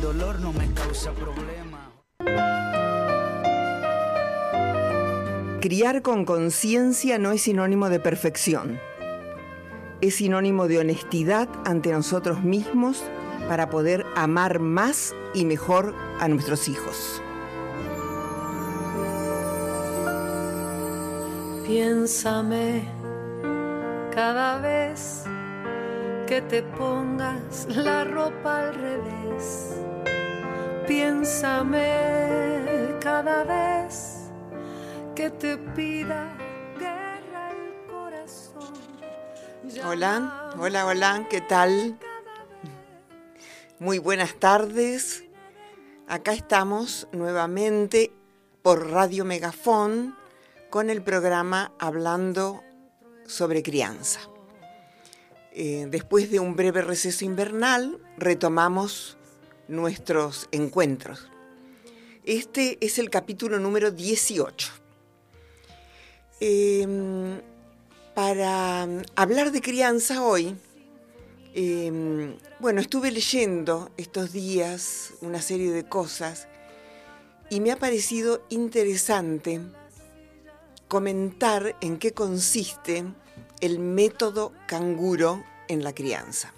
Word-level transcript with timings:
el 0.00 0.18
dolor 0.18 0.40
no 0.40 0.52
me 0.54 0.72
causa 0.72 1.12
problema. 1.12 1.92
Criar 5.60 6.00
con 6.00 6.24
conciencia 6.24 7.18
no 7.18 7.32
es 7.32 7.42
sinónimo 7.42 7.90
de 7.90 8.00
perfección. 8.00 8.80
Es 10.00 10.14
sinónimo 10.16 10.68
de 10.68 10.78
honestidad 10.78 11.50
ante 11.66 11.92
nosotros 11.92 12.42
mismos 12.42 13.04
para 13.46 13.68
poder 13.68 14.06
amar 14.16 14.58
más 14.58 15.14
y 15.34 15.44
mejor 15.44 15.94
a 16.18 16.28
nuestros 16.28 16.68
hijos. 16.68 17.22
Piénsame 21.66 22.84
cada 24.14 24.58
vez 24.60 25.24
que 26.26 26.40
te 26.40 26.62
pongas 26.62 27.66
la 27.68 28.04
ropa 28.04 28.68
al 28.68 28.74
revés. 28.74 29.89
Piénsame 30.90 31.86
cada 33.00 33.44
vez 33.44 34.28
que 35.14 35.30
te 35.30 35.56
pida 35.56 36.36
guerra 36.80 37.52
el 37.52 37.86
corazón. 37.86 38.74
Hola, 39.86 40.50
hola, 40.58 40.86
hola, 40.86 41.28
¿qué 41.30 41.42
tal? 41.42 41.96
Muy 43.78 44.00
buenas 44.00 44.34
tardes. 44.34 45.22
Acá 46.08 46.32
estamos 46.32 47.06
nuevamente 47.12 48.12
por 48.60 48.90
Radio 48.90 49.24
Megafón 49.24 50.16
con 50.70 50.90
el 50.90 51.02
programa 51.02 51.70
Hablando 51.78 52.64
sobre 53.26 53.62
Crianza. 53.62 54.18
Eh, 55.52 55.86
después 55.88 56.32
de 56.32 56.40
un 56.40 56.56
breve 56.56 56.82
receso 56.82 57.24
invernal, 57.24 58.00
retomamos 58.18 59.19
nuestros 59.70 60.48
encuentros. 60.50 61.28
Este 62.24 62.76
es 62.80 62.98
el 62.98 63.08
capítulo 63.08 63.58
número 63.58 63.90
18. 63.90 64.68
Em, 66.40 67.40
para 68.14 68.86
hablar 69.14 69.52
de 69.52 69.60
crianza 69.60 70.22
hoy, 70.22 70.56
em, 71.54 72.36
bueno, 72.58 72.80
estuve 72.80 73.10
leyendo 73.10 73.90
estos 73.96 74.32
días 74.32 75.14
una 75.20 75.40
serie 75.40 75.70
de 75.70 75.84
cosas 75.84 76.48
y 77.48 77.60
me 77.60 77.72
ha 77.72 77.78
parecido 77.78 78.44
interesante 78.50 79.60
comentar 80.88 81.76
en 81.80 81.98
qué 81.98 82.12
consiste 82.12 83.04
el 83.60 83.78
método 83.78 84.52
canguro 84.66 85.44
en 85.68 85.84
la 85.84 85.94
crianza. 85.94 86.52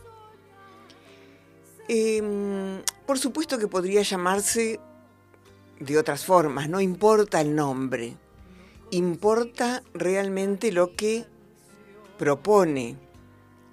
Em, 1.89 2.83
por 3.07 3.19
supuesto 3.19 3.59
que 3.59 3.69
podría 3.69 4.03
llamarse 4.03 4.81
de 5.81 5.99
otras 5.99 6.25
formas, 6.25 6.69
no 6.69 6.81
importa 6.81 7.41
el 7.41 7.55
nombre, 7.55 8.17
importa 8.91 9.83
realmente 9.95 10.71
lo 10.71 10.95
que 10.95 11.27
propone, 12.19 12.97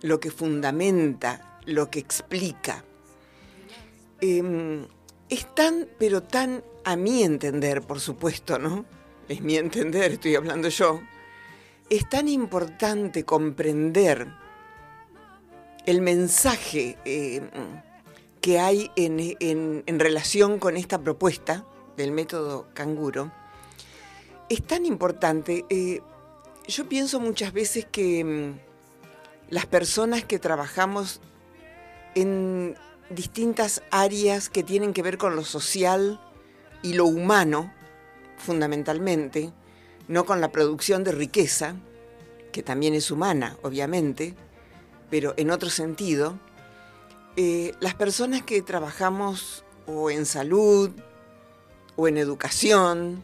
lo 0.02 0.20
que 0.20 0.32
fundamenta, 0.32 1.60
lo 1.66 1.90
que 1.92 2.00
explica. 2.00 2.84
Em, 4.22 4.86
es 5.30 5.54
tan, 5.54 5.88
pero 6.00 6.24
tan 6.24 6.64
a 6.84 6.96
mi 6.96 7.24
entender, 7.24 7.84
por 7.84 8.00
supuesto, 8.00 8.58
¿no? 8.58 8.86
Es 9.28 9.42
mi 9.42 9.56
entender, 9.58 10.14
estoy 10.14 10.36
hablando 10.36 10.70
yo. 10.70 11.02
Es 11.90 12.10
tan 12.10 12.28
importante 12.28 13.24
comprender 13.24 14.28
el 15.86 16.02
mensaje 16.02 16.98
eh, 17.06 17.42
que 18.42 18.60
hay 18.60 18.92
en, 18.96 20.00
relación 20.00 20.60
con 20.60 20.78
esta 20.78 21.00
propuesta 21.02 21.66
del 21.98 22.12
método 22.12 22.68
canguro. 22.74 23.32
Es 24.50 24.64
tan 24.64 24.86
importante. 24.86 25.66
Eh, 25.70 26.02
yo 26.68 26.88
pienso 26.88 27.20
muchas 27.20 27.54
veces 27.54 27.86
que 27.92 28.24
mm, 28.24 29.50
las 29.50 29.66
personas 29.66 30.24
que 30.24 30.40
trabajamos 30.40 31.20
en 32.16 32.76
distintas 33.10 33.82
áreas 33.92 34.50
que 34.50 34.64
tienen 34.64 34.94
que 34.94 35.02
ver 35.02 35.18
con 35.18 35.36
lo 35.36 35.44
social 35.44 36.20
y 36.82 36.94
lo 36.94 37.06
humano, 37.06 37.74
fundamentalmente, 38.38 39.52
no 40.08 40.26
con 40.26 40.42
la 40.42 40.52
producción 40.52 41.04
de 41.04 41.12
riqueza, 41.12 41.76
que 42.52 42.64
también 42.64 42.94
es 42.94 43.12
humana, 43.12 43.58
obviamente, 43.62 44.36
pero 45.10 45.34
en 45.38 45.52
otro 45.52 45.70
sentido, 45.70 46.40
eh, 47.42 47.74
las 47.80 47.96
personas 47.96 48.42
que 48.42 48.62
trabajamos 48.62 49.64
o 49.88 50.12
en 50.12 50.26
salud, 50.26 50.92
o 51.96 52.10
en 52.10 52.18
educación, 52.18 53.24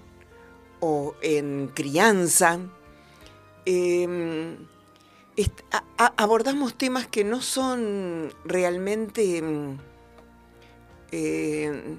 o 0.79 1.15
en 1.21 1.69
crianza, 1.75 2.59
em, 3.65 4.55
abordamos 5.97 6.75
temas 6.75 7.07
que 7.07 7.25
no 7.25 7.41
son 7.41 8.33
realmente 8.45 9.39
em, 9.39 9.79
eh, 11.11 11.97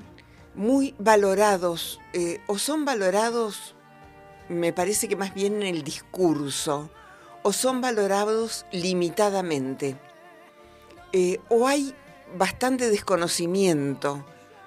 muy 0.54 0.94
valorados, 0.98 2.00
eh, 2.15 2.41
o 2.47 2.56
son 2.56 2.87
valorados, 2.87 3.75
me 4.48 4.72
parece 4.72 5.06
que 5.06 5.16
más 5.16 5.34
bien 5.34 5.56
en 5.56 5.65
el 5.65 5.84
discurso, 5.84 6.88
o 7.43 7.53
son 7.53 7.83
valorados 7.83 8.65
limitadamente, 8.72 9.98
o 11.48 11.66
hay 11.66 11.94
bastante 12.34 12.91
desconocimiento, 12.91 14.25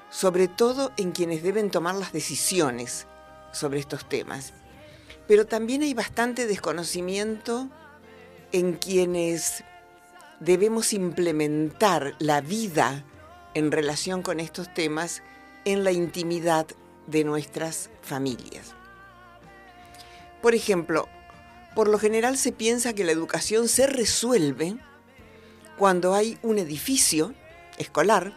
sobre 0.09 0.47
todo 0.47 0.91
en 0.97 1.11
quienes 1.11 1.43
deben 1.43 1.69
tomar 1.71 1.95
las 1.95 2.11
decisiones 2.11 3.07
sobre 3.51 3.79
estos 3.79 4.07
temas. 4.07 4.53
Pero 5.27 5.45
también 5.45 5.81
hay 5.83 5.93
bastante 5.93 6.47
desconocimiento 6.47 7.69
en 8.51 8.73
quienes 8.73 9.63
debemos 10.39 10.93
implementar 10.93 12.15
la 12.19 12.41
vida 12.41 13.03
en 13.53 13.71
relación 13.71 14.21
con 14.21 14.39
estos 14.39 14.73
temas 14.73 15.21
en 15.65 15.83
la 15.83 15.91
intimidad 15.91 16.65
de 17.07 17.23
nuestras 17.23 17.89
familias. 18.01 18.73
Por 20.41 20.55
ejemplo, 20.55 21.07
por 21.75 21.87
lo 21.87 21.99
general 21.99 22.37
se 22.37 22.51
piensa 22.51 22.93
que 22.93 23.03
la 23.03 23.11
educación 23.11 23.67
se 23.67 23.87
resuelve 23.87 24.77
cuando 25.77 26.13
hay 26.13 26.37
un 26.41 26.57
edificio 26.57 27.33
escolar, 27.79 28.33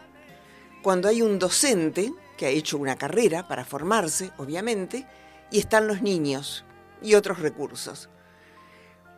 cuando 0.81 1.07
hay 1.07 1.21
un 1.21 1.37
docente 1.37 2.11
que 2.37 2.47
ha 2.47 2.49
hecho 2.49 2.77
una 2.77 2.97
carrera 2.97 3.47
para 3.47 3.65
formarse, 3.65 4.31
obviamente, 4.37 5.05
y 5.51 5.59
están 5.59 5.87
los 5.87 6.01
niños 6.01 6.65
y 7.01 7.13
otros 7.13 7.39
recursos. 7.39 8.09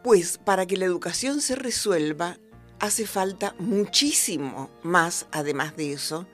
Pues 0.03 0.37
para 0.37 0.65
que 0.65 0.77
la 0.77 0.85
educación 0.85 1.41
se 1.41 1.55
resuelva 1.55 2.37
hace 2.79 3.07
falta 3.07 3.55
muchísimo 3.57 4.69
más, 4.83 5.27
además 5.31 5.75
de 5.77 5.93
eso, 5.93 6.27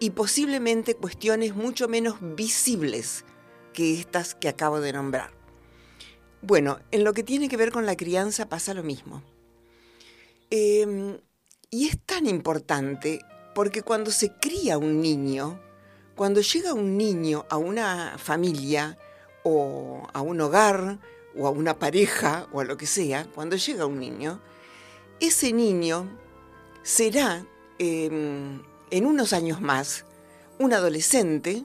y 0.00 0.10
posiblemente 0.10 0.94
cuestiones 0.94 1.54
mucho 1.54 1.88
menos 1.88 2.16
visibles 2.20 3.24
que 3.72 3.98
estas 3.98 4.34
que 4.34 4.48
acabo 4.48 4.80
de 4.80 4.92
nombrar. 4.92 5.30
Bueno, 6.42 6.78
en 6.90 7.04
lo 7.04 7.14
que 7.14 7.22
tiene 7.22 7.48
que 7.48 7.56
ver 7.56 7.70
con 7.70 7.86
la 7.86 7.96
crianza 7.96 8.48
pasa 8.48 8.74
lo 8.74 8.82
mismo. 8.82 9.22
Em, 10.50 11.18
y 11.74 11.88
es 11.88 11.98
tan 12.06 12.28
importante 12.28 13.24
porque 13.52 13.82
cuando 13.82 14.12
se 14.12 14.30
cría 14.30 14.78
un 14.78 15.00
niño, 15.00 15.58
cuando 16.14 16.40
llega 16.40 16.72
un 16.72 16.96
niño 16.96 17.46
a 17.50 17.56
una 17.56 18.14
familia 18.16 18.96
o 19.42 20.06
a 20.12 20.20
un 20.20 20.40
hogar 20.40 21.00
o 21.36 21.48
a 21.48 21.50
una 21.50 21.76
pareja 21.76 22.46
o 22.52 22.60
a 22.60 22.64
lo 22.64 22.76
que 22.76 22.86
sea, 22.86 23.26
cuando 23.34 23.56
llega 23.56 23.86
un 23.86 23.98
niño, 23.98 24.40
ese 25.18 25.52
niño 25.52 26.08
será 26.84 27.44
em, 27.80 28.62
en 28.92 29.06
unos 29.06 29.32
años 29.32 29.60
más 29.60 30.04
un 30.60 30.74
adolescente 30.74 31.64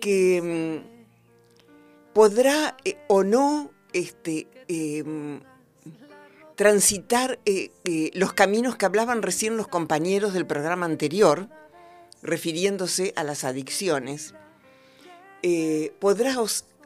que 0.00 0.40
mm, 0.40 2.12
podrá 2.12 2.76
eh, 2.84 2.96
o 3.08 3.24
no 3.24 3.72
este, 3.92 4.46
em, 4.68 5.40
transitar 6.56 7.38
eh, 7.44 7.70
eh, 7.84 8.10
los 8.14 8.32
caminos 8.32 8.76
que 8.76 8.86
hablaban 8.86 9.22
recién 9.22 9.56
los 9.56 9.68
compañeros 9.68 10.32
del 10.32 10.46
programa 10.46 10.86
anterior, 10.86 11.48
refiriéndose 12.22 13.12
a 13.16 13.24
las 13.24 13.44
adicciones, 13.44 14.34
podrá 15.98 16.36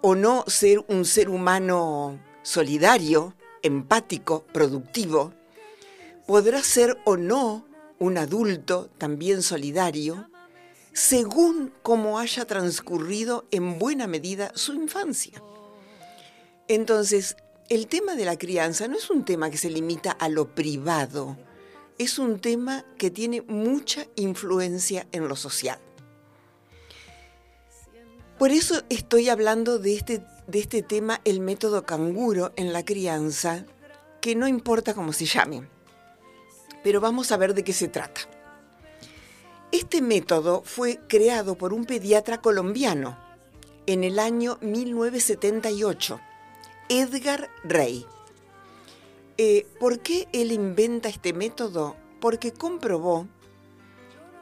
o 0.01 0.15
no 0.15 0.45
ser 0.47 0.83
un 0.89 1.05
ser 1.05 1.29
humano 1.29 2.19
solidario, 2.43 3.35
empático, 3.63 4.45
productivo, 4.53 5.35
podrá 6.27 6.63
ser 6.63 6.99
o 7.05 7.17
no 7.17 7.67
un 7.99 8.19
adulto 8.19 8.89
también 8.99 9.43
solidario, 9.43 10.29
según 10.93 11.73
cómo 11.83 12.19
haya 12.19 12.47
transcurrido 12.47 13.47
en 13.51 13.79
buena 13.79 14.07
medida 14.07 14.53
su 14.55 14.75
infancia. 14.75 15.43
Entonces, 16.69 17.37
el 17.69 17.89
tema 17.89 18.15
de 18.15 18.25
la 18.25 18.39
crianza 18.39 18.87
no 18.89 18.97
es 18.97 19.11
un 19.11 19.25
tema 19.25 19.51
que 19.51 19.59
se 19.59 19.71
limita 19.71 20.13
a 20.13 20.29
lo 20.29 20.55
privado, 20.55 21.37
es 21.99 22.19
un 22.19 22.39
tema 22.39 22.85
que 22.99 23.11
tiene 23.11 23.43
mucha 23.43 24.07
influencia 24.15 25.07
en 25.13 25.29
lo 25.29 25.37
social. 25.37 25.79
Por 28.39 28.51
eso 28.51 28.83
estoy 28.91 29.29
hablando 29.31 29.79
de 29.79 29.95
este, 29.97 30.23
de 30.47 30.59
este 30.59 30.83
tema, 30.83 31.21
el 31.25 31.41
método 31.41 31.85
canguro 31.85 32.53
en 32.57 32.73
la 32.73 32.85
crianza, 32.85 33.65
que 34.21 34.37
no 34.37 34.47
importa 34.47 34.95
cómo 34.95 35.13
se 35.13 35.25
llame, 35.25 35.67
pero 36.85 37.01
vamos 37.01 37.33
a 37.33 37.37
ver 37.37 37.55
de 37.55 37.65
qué 37.65 37.73
se 37.73 37.89
trata. 37.89 38.21
Este 39.73 40.03
método 40.03 40.63
fue 40.65 41.01
creado 41.09 41.57
por 41.57 41.73
un 41.73 41.85
pediatra 41.85 42.41
colombiano 42.41 43.19
en 43.87 44.05
el 44.05 44.19
año 44.19 44.59
1978, 44.61 46.21
Edgar 46.89 47.51
Rey. 47.65 48.07
Eh, 49.39 49.67
¿Por 49.79 50.01
qué 50.01 50.29
él 50.33 50.53
inventa 50.53 51.09
este 51.09 51.33
método? 51.33 51.97
Porque 52.21 52.53
comprobó 52.53 53.27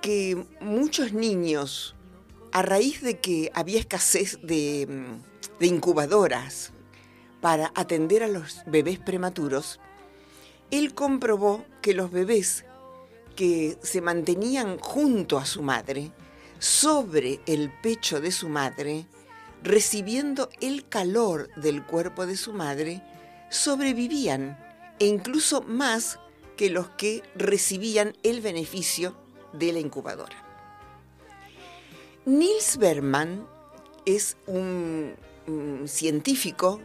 que 0.00 0.46
muchos 0.60 1.12
niños, 1.12 1.94
a 2.52 2.62
raíz 2.62 3.00
de 3.02 3.18
que 3.18 3.50
había 3.54 3.80
escasez 3.80 4.38
mm, 4.42 4.46
de 4.46 5.66
incubadoras 5.66 6.72
para 7.40 7.72
atender 7.74 8.22
a 8.22 8.28
los 8.28 8.62
bebés 8.66 8.98
prematuros, 8.98 9.80
él 10.70 10.94
comprobó 10.94 11.64
que 11.82 11.94
los 11.94 12.10
bebés 12.10 12.64
que 13.36 13.78
se 13.82 14.00
mantenían 14.00 14.78
junto 14.78 15.38
a 15.38 15.46
su 15.46 15.62
madre, 15.62 16.12
sobre 16.58 17.40
el 17.46 17.70
pecho 17.82 18.20
de 18.20 18.32
su 18.32 18.48
madre, 18.48 19.06
recibiendo 19.64 20.50
el 20.60 20.86
calor 20.86 21.48
del 21.56 21.84
cuerpo 21.84 22.26
de 22.26 22.36
su 22.36 22.52
madre, 22.52 23.02
sobrevivían 23.50 24.58
e 24.98 25.06
incluso 25.06 25.62
más 25.62 26.20
que 26.56 26.70
los 26.70 26.90
que 26.90 27.22
recibían 27.34 28.14
el 28.22 28.40
beneficio 28.42 29.16
de 29.52 29.72
la 29.72 29.80
incubadora. 29.80 30.36
Niels 32.26 32.76
Berman 32.76 33.46
es 34.04 34.36
un, 34.46 35.14
científico, 35.86 36.80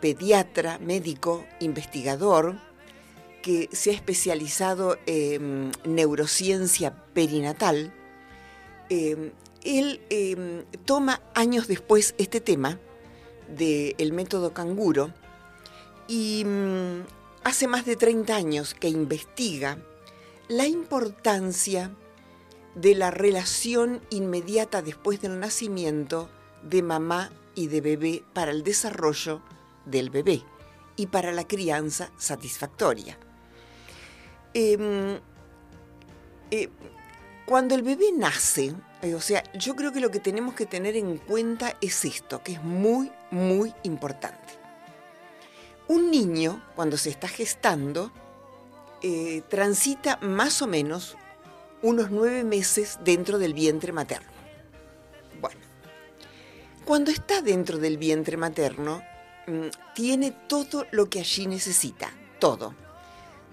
pediatra, 0.00 0.78
médico, 0.78 1.44
investigador, 1.60 2.58
que 3.42 3.68
se 3.72 3.90
ha 3.90 3.94
especializado 3.94 4.98
en 5.06 5.72
neurociencia 5.84 7.04
perinatal, 7.12 7.92
eh, 8.88 9.32
él 9.64 10.00
eh, 10.10 10.64
toma 10.84 11.20
años 11.34 11.68
después 11.68 12.14
este 12.18 12.40
tema 12.40 12.78
del 13.48 14.12
método 14.12 14.54
canguro 14.54 15.12
y 16.08 16.44
mm, 16.44 17.02
hace 17.44 17.66
más 17.68 17.84
de 17.84 17.96
30 17.96 18.34
años 18.34 18.74
que 18.74 18.88
investiga 18.88 19.78
la 20.48 20.66
importancia 20.66 21.94
de 22.74 22.94
la 22.94 23.10
relación 23.10 24.00
inmediata 24.10 24.82
después 24.82 25.20
del 25.20 25.38
nacimiento 25.38 26.30
de 26.62 26.82
mamá 26.82 27.30
y 27.54 27.66
de 27.66 27.80
bebé 27.80 28.24
para 28.32 28.50
el 28.50 28.62
desarrollo 28.62 29.42
del 29.84 30.10
bebé 30.10 30.42
y 30.96 31.06
para 31.06 31.32
la 31.32 31.46
crianza 31.46 32.10
satisfactoria. 32.16 33.18
Em, 34.54 35.18
eh, 36.50 36.68
cuando 37.46 37.74
el 37.74 37.82
bebé 37.82 38.12
nace, 38.16 38.74
o 39.02 39.20
sea, 39.20 39.42
yo 39.52 39.74
creo 39.74 39.92
que 39.92 40.00
lo 40.00 40.10
que 40.10 40.20
tenemos 40.20 40.54
que 40.54 40.66
tener 40.66 40.96
en 40.96 41.18
cuenta 41.18 41.76
es 41.80 42.04
esto, 42.04 42.42
que 42.42 42.52
es 42.52 42.62
muy, 42.62 43.10
muy 43.30 43.74
importante. 43.82 44.54
Un 45.88 46.10
niño, 46.10 46.62
cuando 46.76 46.96
se 46.96 47.10
está 47.10 47.28
gestando, 47.28 48.12
eh, 49.02 49.42
transita 49.48 50.18
más 50.22 50.62
o 50.62 50.66
menos 50.66 51.16
unos 51.82 52.10
nueve 52.10 52.44
meses 52.44 53.00
dentro 53.04 53.38
del 53.38 53.54
vientre 53.54 53.92
materno. 53.92 54.30
Bueno, 55.40 55.60
cuando 56.84 57.10
está 57.10 57.42
dentro 57.42 57.78
del 57.78 57.98
vientre 57.98 58.36
materno, 58.36 59.02
mm, 59.48 59.94
tiene 59.94 60.30
todo 60.30 60.86
lo 60.92 61.10
que 61.10 61.18
allí 61.18 61.48
necesita, 61.48 62.12
todo 62.38 62.74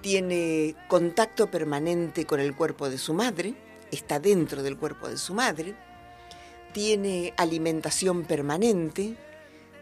tiene 0.01 0.75
contacto 0.87 1.49
permanente 1.51 2.25
con 2.25 2.39
el 2.39 2.55
cuerpo 2.55 2.89
de 2.89 2.97
su 2.97 3.13
madre, 3.13 3.53
está 3.91 4.19
dentro 4.19 4.63
del 4.63 4.77
cuerpo 4.77 5.07
de 5.07 5.17
su 5.17 5.33
madre, 5.33 5.75
tiene 6.73 7.33
alimentación 7.37 8.23
permanente, 8.23 9.15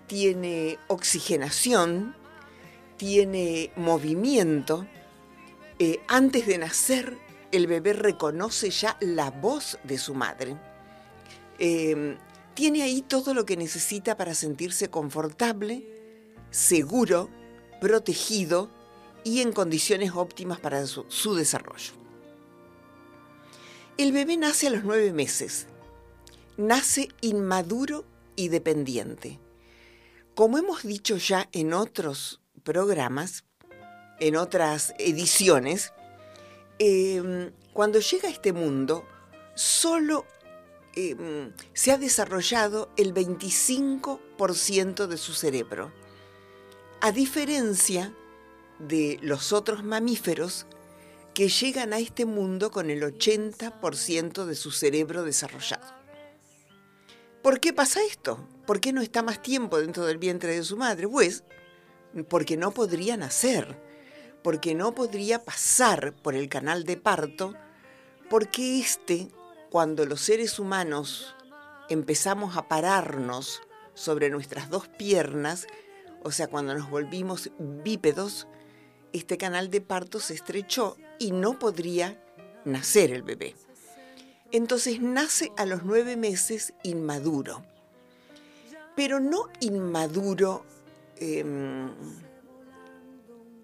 tiene 0.08 0.80
oxigenación, 0.88 2.16
tiene 2.98 3.72
movimiento. 3.76 4.88
Eh, 5.80 6.00
antes 6.08 6.48
de 6.48 6.58
nacer, 6.58 7.18
el 7.52 7.68
bebé 7.68 7.94
reconoce 7.94 8.70
ya 8.70 8.98
la 9.00 9.32
voz 9.32 9.78
de 9.84 9.98
su 9.98 10.14
madre. 10.14 10.58
Em, 11.60 12.18
tiene 12.54 12.84
ahí 12.84 13.02
todo 13.02 13.34
lo 13.34 13.46
que 13.46 13.58
necesita 13.58 14.18
para 14.18 14.34
sentirse 14.34 14.90
confortable, 14.90 15.86
seguro, 16.50 17.30
protegido 17.80 18.70
y 19.24 19.42
en 19.42 19.52
condiciones 19.52 20.12
óptimas 20.16 20.60
para 20.60 20.86
su, 20.88 21.36
desarrollo. 21.36 22.07
El 23.98 24.12
bebé 24.12 24.38
nace 24.38 24.68
a 24.68 24.70
los 24.70 24.84
nueve 24.84 25.12
meses. 25.12 25.66
Nace 26.56 27.10
inmaduro 27.22 28.06
y 28.36 28.50
dependiente. 28.50 29.40
Como 30.36 30.60
hemos 30.60 30.84
dicho 30.84 31.18
ya 31.18 31.50
en 31.52 31.74
otros 31.74 32.40
programas, 32.64 33.44
en 34.20 34.36
otras 34.36 34.94
ediciones, 35.00 35.94
em, 36.78 37.52
cuando 37.74 38.00
llega 38.00 38.28
a 38.28 38.32
este 38.32 38.54
mundo, 38.54 39.04
solo 39.56 40.28
em, 40.94 41.52
se 41.74 41.92
ha 41.92 41.98
desarrollado 41.98 42.90
el 42.98 43.14
25% 43.14 45.08
de 45.08 45.18
su 45.18 45.34
cerebro, 45.34 45.92
a 47.02 47.12
diferencia 47.12 48.14
de 48.78 49.18
los 49.24 49.54
otros 49.54 49.84
mamíferos 49.84 50.68
que 51.38 51.50
llegan 51.50 51.94
a 51.94 52.00
este 52.00 52.26
mundo 52.26 52.72
con 52.72 52.90
el 52.90 53.04
80% 53.04 54.46
de 54.46 54.56
su 54.56 54.72
cerebro 54.72 55.22
desarrollado. 55.22 55.86
¿Por 57.44 57.60
qué 57.60 57.74
pasa 57.74 58.00
esto? 58.04 58.40
¿Por 58.66 58.80
qué 58.80 58.92
no 58.92 59.02
está 59.02 59.22
más 59.22 59.44
tiempo 59.44 59.80
dentro 59.80 60.08
del 60.08 60.18
vientre 60.18 60.56
de 60.56 60.64
su 60.64 60.78
madre? 60.78 61.08
Pues 61.08 61.44
porque 62.28 62.58
no 62.58 62.72
podría 62.72 63.18
nacer, 63.18 63.80
porque 64.42 64.74
no 64.74 64.96
podría 64.96 65.46
pasar 65.46 66.16
por 66.24 66.34
el 66.34 66.50
canal 66.50 66.86
de 66.86 66.98
parto, 66.98 67.54
porque 68.32 68.80
este, 68.80 69.28
cuando 69.70 70.08
los 70.08 70.22
seres 70.22 70.58
humanos 70.58 71.36
empezamos 71.88 72.58
a 72.58 72.68
pararnos 72.68 73.62
sobre 73.94 74.32
nuestras 74.32 74.72
dos 74.72 74.88
piernas, 74.88 75.68
o 76.24 76.32
sea, 76.32 76.48
cuando 76.48 76.74
nos 76.74 76.90
volvimos 76.90 77.52
bípedos, 77.60 78.48
este 79.14 79.38
canal 79.38 79.70
de 79.70 79.82
parto 79.82 80.20
se 80.20 80.34
estrechó 80.34 80.98
y 81.20 81.32
no 81.32 81.60
podría 81.60 82.22
nacer 82.66 83.12
el 83.12 83.24
bebé. 83.24 83.56
Entonces 84.52 85.02
nace 85.02 85.52
a 85.58 85.66
los 85.66 85.84
nueve 85.84 86.16
meses 86.16 86.74
inmaduro, 86.84 87.66
pero 88.96 89.20
no 89.20 89.50
inmaduro 89.60 90.66
em, 91.18 91.90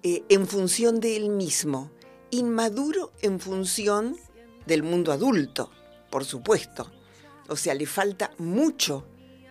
eh, 0.03 0.23
en 0.27 0.47
función 0.47 0.99
de 0.99 1.15
él 1.15 1.29
mismo, 1.29 1.89
inmaduro 2.31 3.13
en 3.21 3.39
función 3.39 4.17
del 4.65 4.83
mundo 4.83 5.11
adulto, 5.11 5.71
por 6.09 6.25
supuesto. 6.25 6.91
O 7.47 7.55
sea, 7.55 7.73
le 7.73 7.85
falta 7.85 8.31
mucho 8.37 9.05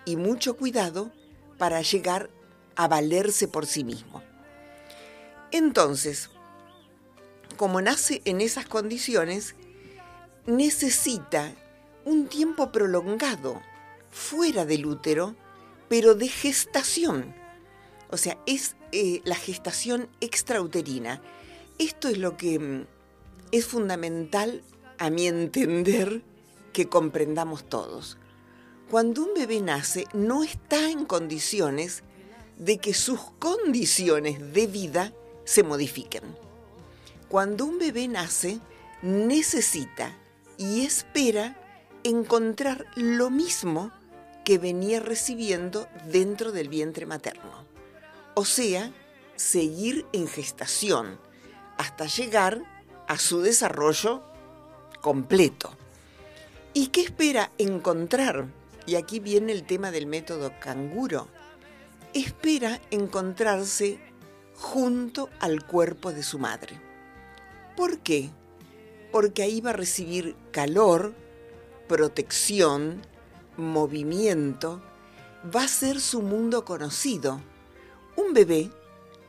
y 0.04 0.16
mucho 0.16 0.56
cuidado 0.56 1.12
para 1.58 1.80
llegar 1.82 2.30
a 2.76 2.88
valerse 2.88 3.48
por 3.48 3.66
sí 3.66 3.84
mismo. 3.84 4.22
Entonces, 5.50 6.30
como 7.56 7.80
nace 7.80 8.22
en 8.24 8.40
esas 8.40 8.66
condiciones, 8.66 9.54
necesita 10.46 11.54
un 12.04 12.26
tiempo 12.26 12.72
prolongado 12.72 13.60
fuera 14.10 14.64
del 14.64 14.86
útero, 14.86 15.34
pero 15.88 16.14
de 16.14 16.28
gestación. 16.28 17.34
O 18.10 18.16
sea, 18.16 18.38
es 18.46 18.76
eh, 18.92 19.22
la 19.24 19.36
gestación 19.36 20.08
extrauterina. 20.20 21.22
Esto 21.78 22.08
es 22.08 22.18
lo 22.18 22.36
que 22.36 22.58
mm, 22.58 22.86
es 23.52 23.66
fundamental, 23.66 24.62
a 24.98 25.10
mi 25.10 25.26
entender, 25.26 26.22
que 26.72 26.88
comprendamos 26.88 27.64
todos. 27.64 28.18
Cuando 28.90 29.22
un 29.22 29.34
bebé 29.34 29.60
nace, 29.60 30.06
no 30.12 30.44
está 30.44 30.90
en 30.90 31.06
condiciones 31.06 32.02
de 32.58 32.78
que 32.78 32.94
sus 32.94 33.20
condiciones 33.38 34.52
de 34.52 34.66
vida 34.66 35.12
se 35.44 35.62
modifiquen. 35.62 36.22
Cuando 37.32 37.64
un 37.64 37.78
bebé 37.78 38.08
nace, 38.08 38.60
necesita 39.00 40.14
y 40.58 40.84
espera 40.84 41.56
encontrar 42.04 42.84
lo 42.94 43.30
mismo 43.30 43.90
que 44.44 44.58
venía 44.58 45.00
recibiendo 45.00 45.88
dentro 46.10 46.52
del 46.52 46.68
vientre 46.68 47.06
materno. 47.06 47.64
O 48.34 48.44
sea, 48.44 48.92
seguir 49.34 50.04
en 50.12 50.28
gestación 50.28 51.18
hasta 51.78 52.04
llegar 52.04 52.60
a 53.08 53.18
su 53.18 53.40
desarrollo 53.40 54.22
completo. 55.00 55.74
¿Y 56.74 56.88
qué 56.88 57.00
espera 57.00 57.50
encontrar 57.56 58.48
y 58.84 58.96
aquí 58.96 59.20
viene 59.20 59.52
el 59.52 59.64
tema 59.64 59.90
del 59.90 60.06
método 60.06 60.52
canguro, 60.60 61.28
espera 62.12 62.78
encontrarse 62.90 63.98
junto 64.54 65.30
al 65.40 65.64
cuerpo 65.64 66.12
de 66.12 66.22
su 66.22 66.38
madre. 66.38 66.91
¿Por 67.76 67.98
qué? 68.00 68.30
Porque 69.10 69.42
ahí 69.42 69.60
va 69.60 69.70
a 69.70 69.74
recibir 69.74 70.36
calor, 70.50 71.14
protección, 71.88 73.02
movimiento, 73.56 74.82
va 75.54 75.64
a 75.64 75.68
ser 75.68 76.00
su 76.00 76.22
mundo 76.22 76.64
conocido. 76.64 77.40
Un 78.16 78.34
bebé 78.34 78.70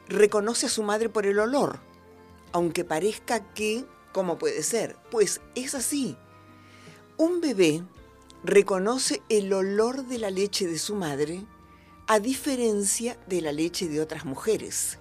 reconoce 0.08 0.66
a 0.66 0.70
su 0.70 0.84
madre 0.84 1.10
por 1.10 1.26
el 1.26 1.40
olor, 1.40 1.80
aunque 2.52 2.84
parezca 2.84 3.54
que, 3.54 3.86
¿cómo 4.12 4.38
puede 4.38 4.64
ser? 4.64 4.98
Pues 5.10 5.42
es 5.56 5.76
así. 5.76 6.18
Un 7.18 7.42
bebé 7.42 7.84
reconoce 8.44 9.22
el 9.30 9.54
olor 9.54 10.06
de 10.06 10.18
la 10.18 10.30
leche 10.30 10.68
de 10.68 10.78
su 10.78 10.96
madre 10.96 11.46
a 12.08 12.20
diferencia 12.20 13.18
de 13.28 13.42
la 13.42 13.54
leche 13.54 13.88
de 13.88 14.02
otras 14.02 14.26
mujeres. 14.26 15.00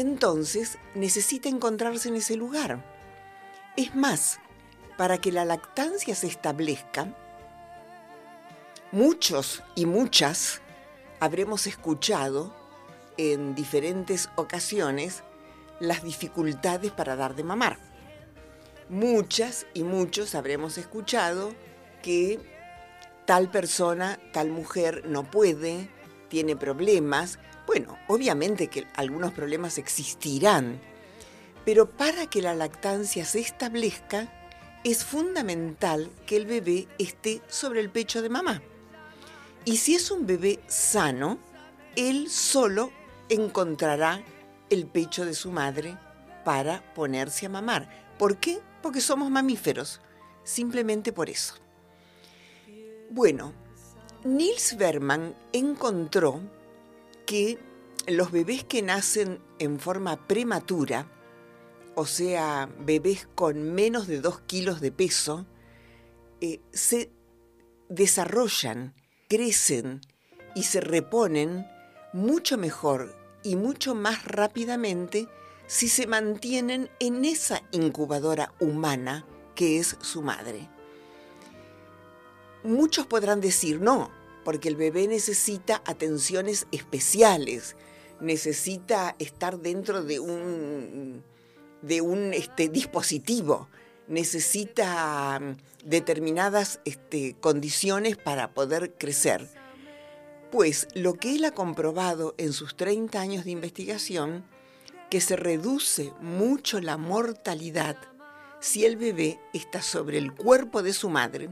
Entonces 0.00 0.78
necesita 0.94 1.50
encontrarse 1.50 2.08
en 2.08 2.16
ese 2.16 2.34
lugar. 2.34 2.82
Es 3.76 3.94
más, 3.94 4.40
para 4.96 5.18
que 5.18 5.30
la 5.30 5.44
lactancia 5.44 6.14
se 6.14 6.26
establezca, 6.26 7.14
muchos 8.92 9.62
y 9.74 9.84
muchas 9.84 10.62
habremos 11.20 11.66
escuchado 11.66 12.56
en 13.18 13.54
diferentes 13.54 14.30
ocasiones 14.36 15.22
las 15.80 16.02
dificultades 16.02 16.92
para 16.92 17.14
dar 17.14 17.34
de 17.34 17.44
mamar. 17.44 17.78
Muchas 18.88 19.66
y 19.74 19.82
muchos 19.82 20.34
habremos 20.34 20.78
escuchado 20.78 21.52
que 22.02 22.40
tal 23.26 23.50
persona, 23.50 24.18
tal 24.32 24.48
mujer 24.48 25.02
no 25.04 25.30
puede, 25.30 25.90
tiene 26.30 26.56
problemas. 26.56 27.38
Bueno, 27.70 27.96
obviamente 28.08 28.66
que 28.66 28.88
algunos 28.96 29.32
problemas 29.32 29.78
existirán, 29.78 30.80
pero 31.64 31.88
para 31.88 32.26
que 32.26 32.42
la 32.42 32.52
lactancia 32.52 33.24
se 33.24 33.38
establezca, 33.38 34.28
es 34.82 35.04
fundamental 35.04 36.10
que 36.26 36.36
el 36.36 36.46
bebé 36.46 36.88
esté 36.98 37.40
sobre 37.46 37.78
el 37.78 37.88
pecho 37.88 38.22
de 38.22 38.28
mamá. 38.28 38.60
Y 39.64 39.76
si 39.76 39.94
es 39.94 40.10
un 40.10 40.26
bebé 40.26 40.58
sano, 40.66 41.38
él 41.94 42.28
solo 42.28 42.90
encontrará 43.28 44.20
el 44.68 44.88
pecho 44.88 45.24
de 45.24 45.34
su 45.34 45.52
madre 45.52 45.96
para 46.44 46.82
ponerse 46.92 47.46
a 47.46 47.50
mamar. 47.50 47.88
¿Por 48.18 48.38
qué? 48.38 48.58
Porque 48.82 49.00
somos 49.00 49.30
mamíferos. 49.30 50.00
Simplemente 50.42 51.12
por 51.12 51.30
eso. 51.30 51.54
Bueno, 53.10 53.52
Niels 54.24 54.76
Berman 54.76 55.36
encontró 55.52 56.40
que 57.30 57.60
los 58.08 58.32
bebés 58.32 58.64
que 58.64 58.82
nacen 58.82 59.40
en 59.60 59.78
forma 59.78 60.26
prematura, 60.26 61.06
o 61.94 62.04
sea, 62.04 62.68
bebés 62.80 63.28
con 63.36 63.72
menos 63.72 64.08
de 64.08 64.20
2 64.20 64.40
kilos 64.48 64.80
de 64.80 64.90
peso, 64.90 65.46
eh, 66.40 66.60
se 66.72 67.12
desarrollan, 67.88 68.96
crecen 69.28 70.00
y 70.56 70.64
se 70.64 70.80
reponen 70.80 71.68
mucho 72.12 72.58
mejor 72.58 73.16
y 73.44 73.54
mucho 73.54 73.94
más 73.94 74.24
rápidamente 74.24 75.28
si 75.68 75.88
se 75.88 76.08
mantienen 76.08 76.90
en 76.98 77.24
esa 77.24 77.62
incubadora 77.70 78.52
humana 78.58 79.24
que 79.54 79.78
es 79.78 79.96
su 80.00 80.20
madre. 80.22 80.68
Muchos 82.64 83.06
podrán 83.06 83.40
decir 83.40 83.80
no, 83.80 84.10
porque 84.44 84.68
el 84.68 84.76
bebé 84.76 85.06
necesita 85.08 85.82
atenciones 85.86 86.66
especiales, 86.72 87.76
necesita 88.20 89.16
estar 89.18 89.58
dentro 89.58 90.02
de 90.04 90.20
un, 90.20 91.22
de 91.82 92.00
un 92.00 92.32
este, 92.34 92.68
dispositivo, 92.68 93.68
necesita 94.08 95.38
mm, 95.40 95.88
determinadas 95.88 96.80
este, 96.84 97.36
condiciones 97.40 98.16
para 98.16 98.52
poder 98.52 98.94
crecer. 98.98 99.48
Pues 100.50 100.88
lo 100.94 101.14
que 101.14 101.36
él 101.36 101.44
ha 101.44 101.52
comprobado 101.52 102.34
en 102.36 102.52
sus 102.52 102.76
30 102.76 103.20
años 103.20 103.44
de 103.44 103.52
investigación, 103.52 104.44
que 105.08 105.20
se 105.20 105.36
reduce 105.36 106.12
mucho 106.20 106.80
la 106.80 106.96
mortalidad 106.96 107.96
si 108.60 108.84
el 108.84 108.96
bebé 108.96 109.40
está 109.54 109.80
sobre 109.80 110.18
el 110.18 110.34
cuerpo 110.34 110.82
de 110.82 110.92
su 110.92 111.08
madre, 111.08 111.48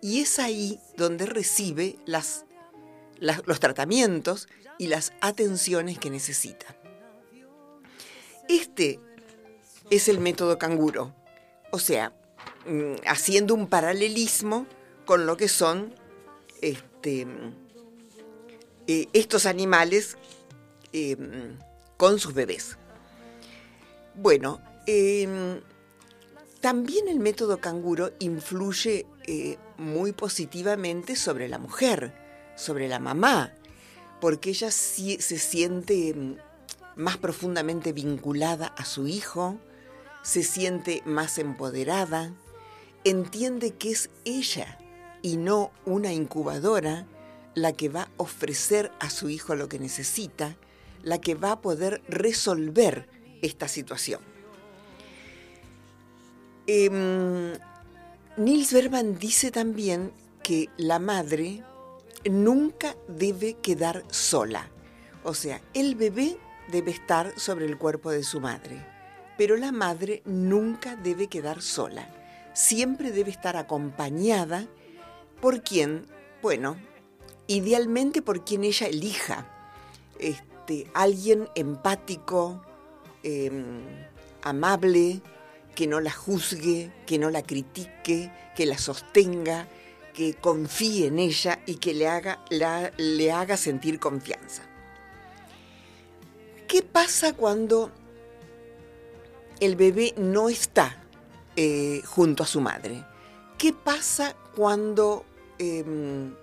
y 0.00 0.20
es 0.20 0.38
ahí 0.38 0.80
donde 0.96 1.26
recibe 1.26 1.98
los 2.06 3.60
tratamientos 3.60 4.48
y 4.78 4.86
las 4.86 5.12
atenciones 5.20 5.98
que 5.98 6.10
necesita. 6.10 6.66
Este 8.48 9.00
es 9.90 10.08
el 10.08 10.20
método 10.20 10.58
canguro, 10.58 11.14
o 11.70 11.78
sea, 11.78 12.12
mm, 12.66 12.94
haciendo 13.06 13.54
un 13.54 13.66
paralelismo 13.66 14.66
con 15.04 15.26
lo 15.26 15.36
que 15.36 15.48
son 15.48 15.94
este, 16.60 17.26
eh, 18.86 19.08
estos 19.12 19.46
animales 19.46 20.16
eh, 20.92 21.16
con 21.96 22.18
sus 22.18 22.34
bebés. 22.34 22.78
Bueno, 24.14 24.60
em, 24.86 25.60
también 26.60 27.08
el 27.08 27.20
método 27.20 27.58
canguro 27.58 28.12
influye 28.18 29.06
eh, 29.26 29.58
muy 29.78 30.12
positivamente 30.12 31.16
sobre 31.16 31.48
la 31.48 31.58
mujer, 31.58 32.12
sobre 32.56 32.88
la 32.88 32.98
mamá, 32.98 33.52
porque 34.20 34.50
ella 34.50 34.70
se 34.70 35.18
siente 35.20 36.12
mm, 36.14 36.36
más 36.96 37.16
profundamente 37.16 37.92
vinculada 37.92 38.66
a 38.66 38.84
su 38.84 39.06
hijo, 39.06 39.58
se 40.22 40.42
siente 40.42 41.02
más 41.06 41.38
empoderada, 41.38 42.32
entiende 43.04 43.72
que 43.72 43.92
es 43.92 44.10
ella 44.24 44.78
y 45.22 45.36
no 45.36 45.70
una 45.86 46.12
incubadora 46.12 47.06
la 47.54 47.72
que 47.72 47.88
va 47.88 48.02
a 48.02 48.10
ofrecer 48.16 48.92
a 49.00 49.10
su 49.10 49.28
hijo 49.28 49.54
lo 49.54 49.68
que 49.68 49.78
necesita, 49.78 50.56
la 51.02 51.20
que 51.20 51.34
va 51.34 51.52
a 51.52 51.60
poder 51.60 52.02
resolver 52.08 53.08
esta 53.42 53.68
situación. 53.68 54.20
Em, 56.66 57.54
Nils 58.38 58.72
Berman 58.72 59.18
dice 59.18 59.50
también 59.50 60.12
que 60.44 60.68
la 60.76 61.00
madre 61.00 61.64
nunca 62.30 62.94
debe 63.08 63.54
quedar 63.54 64.04
sola. 64.10 64.70
O 65.24 65.34
sea, 65.34 65.60
el 65.74 65.96
bebé 65.96 66.38
debe 66.70 66.92
estar 66.92 67.36
sobre 67.36 67.66
el 67.66 67.76
cuerpo 67.78 68.12
de 68.12 68.22
su 68.22 68.38
madre, 68.38 68.86
pero 69.36 69.56
la 69.56 69.72
madre 69.72 70.22
nunca 70.24 70.94
debe 70.94 71.26
quedar 71.26 71.62
sola. 71.62 72.14
Siempre 72.54 73.10
debe 73.10 73.32
estar 73.32 73.56
acompañada 73.56 74.68
por 75.40 75.64
quien, 75.64 76.06
bueno, 76.40 76.76
idealmente 77.48 78.22
por 78.22 78.44
quien 78.44 78.62
ella 78.62 78.86
elija. 78.86 79.48
Este, 80.20 80.88
alguien 80.94 81.48
empático, 81.56 82.62
em, 83.24 83.82
amable, 84.42 85.22
que 85.78 85.86
no 85.86 86.00
la 86.00 86.10
juzgue, 86.10 86.90
que 87.06 87.20
no 87.20 87.30
la 87.30 87.44
critique, 87.44 88.32
que 88.56 88.66
la 88.66 88.76
sostenga, 88.76 89.68
que 90.12 90.34
confíe 90.34 91.06
en 91.06 91.20
ella 91.20 91.60
y 91.66 91.76
que 91.76 91.94
le 91.94 92.08
haga, 92.08 92.42
le 92.50 93.30
haga 93.30 93.56
sentir 93.56 94.00
confianza. 94.00 94.64
¿Qué 96.66 96.82
pasa 96.82 97.32
cuando 97.34 97.92
el 99.60 99.76
bebé 99.76 100.14
no 100.16 100.48
está 100.48 101.00
eh, 101.54 102.02
junto 102.04 102.42
a 102.42 102.46
su 102.46 102.60
madre? 102.60 103.04
¿Qué 103.56 103.72
pasa 103.72 104.34
cuando 104.56 105.24
em, 105.60 106.34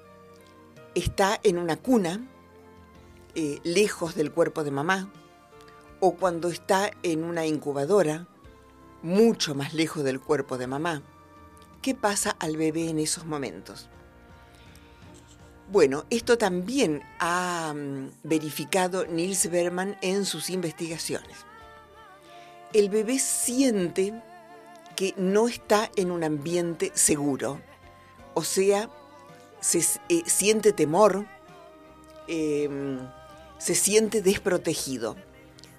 está 0.93 1.41
en 1.43 1.57
una 1.57 1.75
cuna, 1.75 2.25
eh, 3.35 3.59
lejos 3.65 4.15
del 4.15 4.31
cuerpo 4.31 4.63
de 4.63 4.71
mamá? 4.71 5.11
¿O 5.99 6.15
cuando 6.15 6.47
está 6.47 6.89
en 7.03 7.25
una 7.25 7.45
incubadora? 7.45 8.29
Mucho 9.05 9.53
más 9.53 9.73
lejos 9.73 10.03
del 10.03 10.19
cuerpo 10.19 10.57
de 10.57 10.65
mamá. 10.65 11.03
¿Qué 11.81 11.93
pasa 11.93 12.35
al 12.39 12.57
bebé 12.57 12.89
en 12.89 12.97
esos 12.97 13.25
momentos? 13.25 13.87
Bueno, 15.71 16.05
esto 16.09 16.39
también 16.39 17.03
ha 17.19 17.71
mm, 17.75 18.09
verificado 18.23 19.05
Nils 19.05 19.49
Berman 19.49 19.95
en 20.01 20.25
sus 20.25 20.49
investigaciones. 20.49 21.37
El 22.73 22.89
bebé 22.89 23.19
siente 23.19 24.21
que 24.95 25.13
no 25.17 25.47
está 25.47 25.91
en 25.95 26.09
un 26.09 26.23
ambiente 26.23 26.91
seguro, 26.95 27.61
o 28.33 28.43
sea, 28.43 28.89
se 29.59 29.79
eh, 30.09 30.23
siente 30.25 30.73
temor, 30.73 31.25
em, 32.27 32.99
se 33.59 33.75
siente 33.75 34.21
desprotegido, 34.23 35.15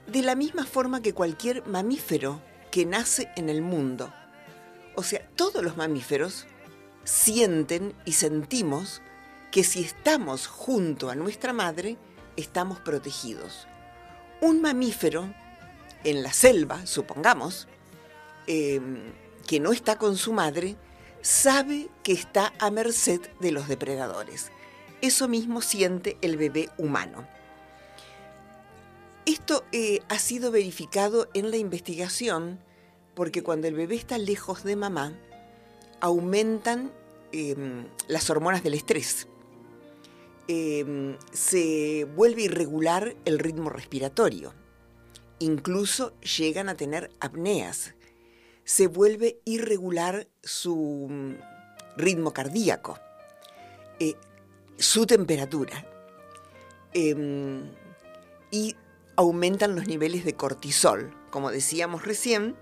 de 0.07 0.23
la 0.23 0.37
misma 0.37 0.65
forma 0.65 1.03
que 1.03 1.13
cualquier 1.13 1.67
mamífero 1.67 2.41
que 2.77 2.85
nace 2.85 3.31
en 3.37 3.49
el 3.49 3.63
mundo. 3.63 4.13
O 4.97 5.03
sea, 5.03 5.27
todos 5.35 5.65
los 5.65 5.79
mamíferos 5.79 6.47
sienten 7.05 7.95
y 8.05 8.13
sentimos 8.13 9.01
que 9.51 9.65
si 9.65 9.81
estamos 9.81 10.47
junto 10.47 11.09
a 11.09 11.15
nuestra 11.15 11.55
madre, 11.55 11.97
estamos 12.37 12.79
protegidos. 12.81 13.67
Un 14.43 14.61
mamífero 14.61 15.33
en 16.05 16.23
la 16.23 16.35
selva, 16.35 16.85
supongamos, 16.85 17.67
em, 18.47 19.11
que 19.47 19.59
no 19.59 19.73
está 19.73 19.97
con 19.97 20.19
su 20.19 20.35
madre, 20.35 20.77
sabe 21.23 21.89
que 22.03 22.13
está 22.13 22.53
a 22.59 22.71
merced 22.71 23.23
de 23.41 23.53
los 23.53 23.69
depredadores. 23.69 24.53
Eso 25.01 25.29
mismo 25.29 25.63
siente 25.63 26.19
el 26.21 26.37
bebé 26.37 26.69
humano. 26.77 27.27
Esto 29.27 29.65
eh, 29.73 30.01
ha 30.09 30.21
sido 30.21 30.53
verificado 30.53 31.29
en 31.35 31.51
la 31.51 31.57
investigación 31.57 32.61
porque 33.17 33.43
cuando 33.43 33.67
el 33.67 33.75
bebé 33.75 33.97
está 33.97 34.19
lejos 34.19 34.63
de 34.63 34.77
mamá, 34.77 35.19
aumentan 36.01 36.93
em, 37.33 37.89
las 38.07 38.31
hormonas 38.31 38.63
del 38.63 38.75
estrés. 38.75 39.27
Em, 40.47 41.17
se 41.33 42.05
vuelve 42.15 42.43
irregular 42.43 43.17
el 43.25 43.41
ritmo 43.41 43.71
respiratorio. 43.71 44.55
Incluso 45.41 46.13
llegan 46.21 46.69
a 46.69 46.77
tener 46.77 47.11
apneas. 47.19 47.95
Se 48.63 48.87
vuelve 48.87 49.41
irregular 49.45 50.29
su 50.43 51.09
mm, 51.11 51.35
ritmo 51.97 52.33
cardíaco, 52.33 52.99
eh, 53.99 54.15
su 54.79 55.07
temperatura. 55.07 55.85
Em, 56.93 57.73
y 58.51 58.77
aumentan 59.17 59.75
los 59.75 59.87
niveles 59.87 60.25
de 60.25 60.35
cortisol, 60.35 61.15
como 61.31 61.51
decíamos 61.51 62.05
recién, 62.05 62.57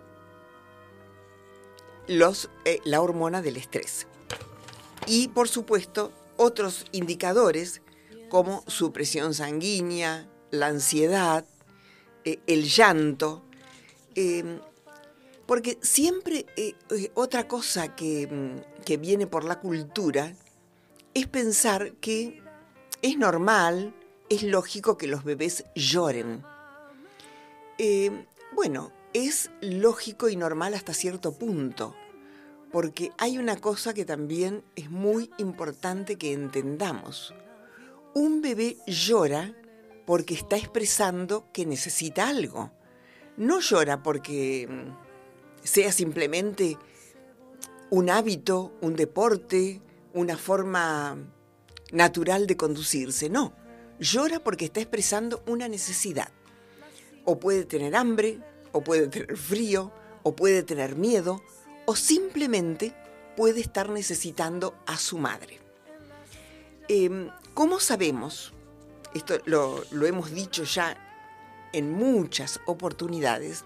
los, 2.06 2.50
eh, 2.64 2.80
la 2.84 3.00
hormona 3.00 3.42
del 3.42 3.56
estrés. 3.56 4.06
Y 5.06 5.28
por 5.28 5.48
supuesto, 5.48 6.12
otros 6.36 6.86
indicadores 6.92 7.82
como 8.28 8.64
su 8.66 8.92
presión 8.92 9.34
sanguínea, 9.34 10.28
la 10.50 10.68
ansiedad, 10.68 11.44
eh, 12.24 12.40
el 12.46 12.64
llanto, 12.64 13.42
em, 14.14 14.60
porque 15.46 15.78
siempre 15.82 16.46
eh, 16.56 16.74
otra 17.14 17.46
cosa 17.48 17.94
que, 17.94 18.26
mm, 18.26 18.82
que 18.84 18.96
viene 18.96 19.26
por 19.26 19.44
la 19.44 19.60
cultura 19.60 20.34
es 21.12 21.26
pensar 21.26 21.92
que 22.00 22.42
es 23.02 23.18
normal, 23.18 23.94
es 24.34 24.42
lógico 24.42 24.96
que 24.98 25.06
los 25.06 25.24
bebés 25.24 25.64
lloren. 25.74 26.42
Eh, 27.78 28.26
bueno, 28.52 28.92
es 29.12 29.50
lógico 29.60 30.28
y 30.28 30.36
normal 30.36 30.74
hasta 30.74 30.92
cierto 30.92 31.38
punto, 31.38 31.94
porque 32.72 33.12
hay 33.18 33.38
una 33.38 33.56
cosa 33.56 33.94
que 33.94 34.04
también 34.04 34.64
es 34.74 34.90
muy 34.90 35.30
importante 35.38 36.16
que 36.16 36.32
entendamos. 36.32 37.32
Un 38.14 38.42
bebé 38.42 38.76
llora 38.86 39.54
porque 40.04 40.34
está 40.34 40.56
expresando 40.56 41.46
que 41.52 41.64
necesita 41.64 42.28
algo. 42.28 42.72
No 43.36 43.60
llora 43.60 44.02
porque 44.02 44.68
mm, 44.68 45.64
sea 45.64 45.92
simplemente 45.92 46.76
un 47.90 48.10
hábito, 48.10 48.72
un 48.80 48.96
deporte, 48.96 49.80
una 50.12 50.36
forma 50.36 51.16
natural 51.92 52.46
de 52.46 52.56
conducirse, 52.56 53.28
no 53.28 53.63
llora 53.98 54.40
porque 54.40 54.66
está 54.66 54.80
expresando 54.80 55.42
una 55.46 55.68
necesidad. 55.68 56.30
O 57.24 57.38
puede 57.38 57.64
tener 57.64 57.96
hambre, 57.96 58.40
o 58.72 58.82
puede 58.82 59.08
tener 59.08 59.36
frío, 59.36 59.92
o 60.22 60.34
puede 60.34 60.62
tener 60.62 60.96
miedo, 60.96 61.42
o 61.86 61.96
simplemente 61.96 62.94
puede 63.36 63.60
estar 63.60 63.88
necesitando 63.88 64.74
a 64.86 64.96
su 64.96 65.18
madre. 65.18 65.58
Em, 66.88 67.30
¿Cómo 67.54 67.78
sabemos? 67.78 68.52
Esto 69.14 69.38
lo, 69.44 69.84
hemos 70.04 70.32
dicho 70.32 70.64
ya 70.64 70.96
en 71.72 71.92
muchas 71.92 72.60
oportunidades. 72.66 73.64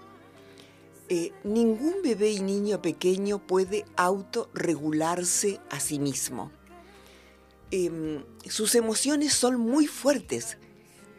Eh, 1.09 1.33
ningún 1.43 2.03
bebé 2.03 2.29
y 2.29 2.39
niño 2.39 2.81
pequeño 2.81 3.39
puede 3.39 3.83
autorregularse 3.97 5.59
a 5.71 5.79
sí 5.79 5.97
mismo. 5.97 6.51
Em, 7.71 8.23
sus 8.47 8.73
emociones 8.73 9.33
son 9.33 9.59
muy 9.59 9.85
fuertes 9.85 10.57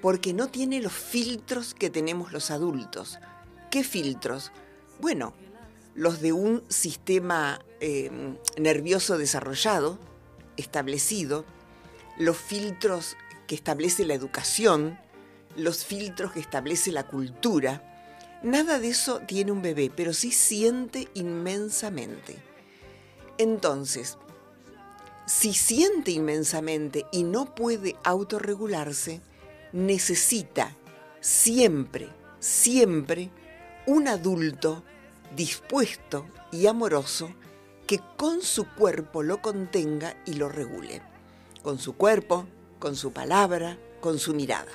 porque 0.02 0.32
no 0.32 0.48
tiene 0.48 0.80
los 0.80 0.92
filtros 0.92 1.74
que 1.74 1.90
tenemos 1.90 2.32
los 2.32 2.50
adultos. 2.50 3.18
¿Qué 3.70 3.84
filtros? 3.84 4.50
Bueno, 5.00 5.32
los 5.94 6.20
de 6.20 6.32
un 6.32 6.64
sistema 6.68 7.60
em, 7.80 8.36
nervioso 8.56 9.16
desarrollado, 9.16 9.98
establecido, 10.56 11.44
los 12.18 12.36
filtros 12.36 13.16
que 13.46 13.54
establece 13.54 14.04
la 14.04 14.14
educación, 14.14 14.98
los 15.56 15.84
filtros 15.84 16.32
que 16.32 16.40
establece 16.40 16.90
la 16.90 17.06
cultura. 17.06 17.86
Nada 18.42 18.78
de 18.78 18.88
eso 18.88 19.20
tiene 19.20 19.52
un 19.52 19.62
bebé, 19.62 19.90
pero 19.94 20.12
sí 20.14 20.32
siente 20.32 21.08
inmensamente. 21.14 22.36
Entonces, 23.38 24.18
si 25.30 25.54
siente 25.54 26.10
inmensamente 26.10 27.06
y 27.12 27.22
no 27.22 27.54
puede 27.54 27.94
autorregularse, 28.02 29.20
necesita 29.72 30.76
siempre, 31.20 32.08
siempre 32.40 33.30
un 33.86 34.08
adulto 34.08 34.82
dispuesto 35.36 36.26
y 36.50 36.66
amoroso 36.66 37.32
que 37.86 38.00
con 38.16 38.42
su 38.42 38.66
cuerpo 38.74 39.22
lo 39.22 39.40
contenga 39.40 40.20
y 40.26 40.34
lo 40.34 40.48
regule. 40.48 41.00
Con 41.62 41.78
su 41.78 41.94
cuerpo, 41.94 42.46
con 42.80 42.96
su 42.96 43.12
palabra, 43.12 43.78
con 44.00 44.18
su 44.18 44.34
mirada. 44.34 44.72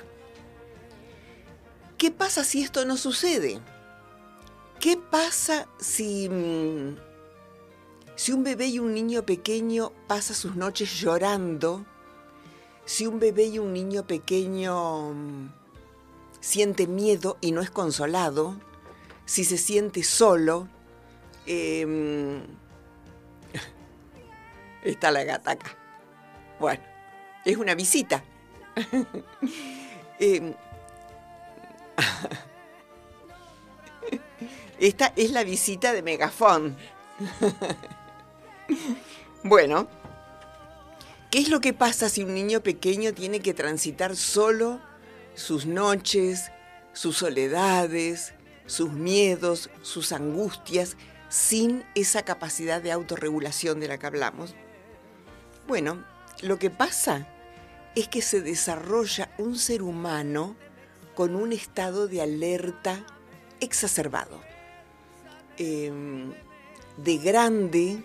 ¿Qué 1.98 2.10
pasa 2.10 2.44
si 2.44 2.62
esto 2.62 2.86
no 2.86 2.96
sucede? 2.96 3.60
¿Qué 4.80 4.96
pasa 4.96 5.68
si 5.78 6.30
mm, 6.30 7.05
si 8.16 8.32
un 8.32 8.42
bebé 8.42 8.68
y 8.68 8.78
un 8.78 8.94
niño 8.94 9.24
pequeño 9.24 9.92
pasa 10.06 10.32
sus 10.32 10.56
noches 10.56 10.98
llorando, 10.98 11.84
si 12.86 13.06
un 13.06 13.20
bebé 13.20 13.44
y 13.44 13.58
un 13.58 13.74
niño 13.74 14.06
pequeño 14.06 15.12
mm, 15.12 15.52
siente 16.40 16.86
miedo 16.86 17.36
y 17.42 17.52
no 17.52 17.60
es 17.60 17.70
consolado, 17.70 18.56
si 19.26 19.44
se 19.44 19.58
siente 19.58 20.02
solo, 20.02 20.66
em, 21.44 22.42
está 24.82 25.10
la 25.10 25.24
gata 25.24 25.50
acá. 25.50 25.76
Bueno, 26.58 26.82
es 27.44 27.56
una 27.58 27.74
visita. 27.74 28.24
Em, 30.18 30.54
esta 34.80 35.12
es 35.14 35.30
la 35.30 35.44
visita 35.44 35.92
de 35.92 36.00
Megafón. 36.00 36.74
Bueno, 39.42 39.88
¿qué 41.30 41.38
es 41.38 41.48
lo 41.48 41.60
que 41.60 41.72
pasa 41.72 42.08
si 42.08 42.24
un 42.24 42.34
niño 42.34 42.62
pequeño 42.62 43.14
tiene 43.14 43.40
que 43.40 43.54
transitar 43.54 44.16
solo 44.16 44.80
sus 45.34 45.66
noches, 45.66 46.50
sus 46.92 47.18
soledades, 47.18 48.34
sus 48.66 48.92
miedos, 48.92 49.70
sus 49.82 50.12
angustias, 50.12 50.96
sin 51.28 51.84
esa 51.94 52.24
capacidad 52.24 52.82
de 52.82 52.92
autorregulación 52.92 53.78
de 53.78 53.88
la 53.88 53.98
que 53.98 54.06
hablamos? 54.06 54.54
Bueno, 55.68 56.04
lo 56.42 56.58
que 56.58 56.70
pasa 56.70 57.28
es 57.94 58.08
que 58.08 58.22
se 58.22 58.40
desarrolla 58.40 59.30
un 59.38 59.56
ser 59.58 59.82
humano 59.82 60.56
con 61.14 61.34
un 61.34 61.52
estado 61.52 62.08
de 62.08 62.20
alerta 62.20 63.04
exacerbado. 63.60 64.40
Em, 65.56 66.32
de 66.98 67.18
grande, 67.18 68.02